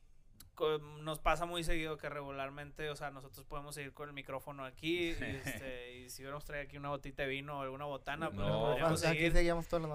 [1.03, 5.09] nos pasa muy seguido que regularmente, o sea, nosotros podemos seguir con el micrófono aquí,
[5.21, 9.01] este, y si hubiéramos traído aquí una botita de vino o alguna botana, pues podríamos
[9.01, 9.33] seguir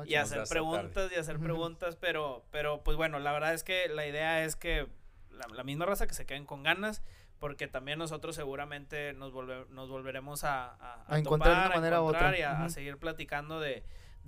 [0.05, 4.05] y hacer preguntas y hacer preguntas, pero, pero pues bueno, la verdad es que la
[4.05, 4.89] idea es que
[5.29, 7.01] la, la misma raza que se queden con ganas
[7.41, 9.33] porque también nosotros seguramente nos,
[9.71, 10.77] nos volveremos a,
[11.07, 12.37] a, encontrar de una manera u otra.
[12.37, 13.83] y a, seguir platicando de,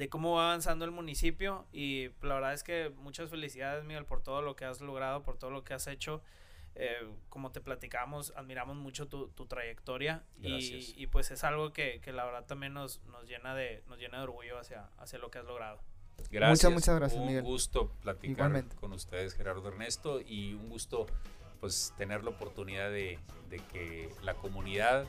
[0.10, 4.42] cómo va avanzando el municipio y la verdad es que muchas felicidades Miguel por todo
[4.42, 6.24] lo que has logrado, por todo lo que has hecho.
[6.74, 12.12] Eh, como te platicamos, admiramos mucho tu, trayectoria y, y, pues es algo que, que,
[12.12, 15.38] la verdad también nos, nos, llena de, nos llena de orgullo hacia, hacia lo que
[15.38, 15.80] has logrado.
[16.32, 16.72] Gracias.
[16.72, 21.06] Muchas, muchas gracias, un gusto platicar con ustedes, Gerardo Ernesto, y un gusto
[21.64, 23.18] pues tener la oportunidad de,
[23.72, 25.06] que la comunidad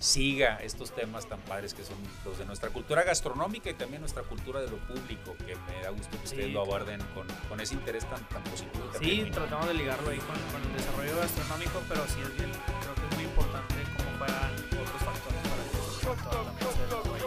[0.00, 1.94] siga estos temas tan padres que son
[2.24, 5.90] los de nuestra cultura gastronómica y también nuestra cultura de lo público, que me da
[5.90, 7.00] gusto que ustedes lo aguarden
[7.48, 8.90] con, ese interés tan, tan positivo.
[8.98, 13.06] Sí, tratamos de ligarlo ahí con, el desarrollo gastronómico, pero sí es bien, creo que
[13.08, 17.21] es muy importante cómo juegan otros factores para que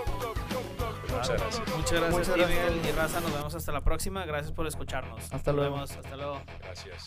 [1.28, 1.76] Muchas gracias.
[1.76, 2.88] Muchas gracias, Muchas gracias.
[2.88, 3.19] y Raza.
[3.21, 4.26] Nos vemos hasta la próxima.
[4.26, 5.34] Gracias por escucharnos.
[5.34, 5.78] Hasta luego.
[5.78, 6.05] Nos vemos.
[6.05, 6.41] Hasta luego.
[6.61, 7.05] Gracias.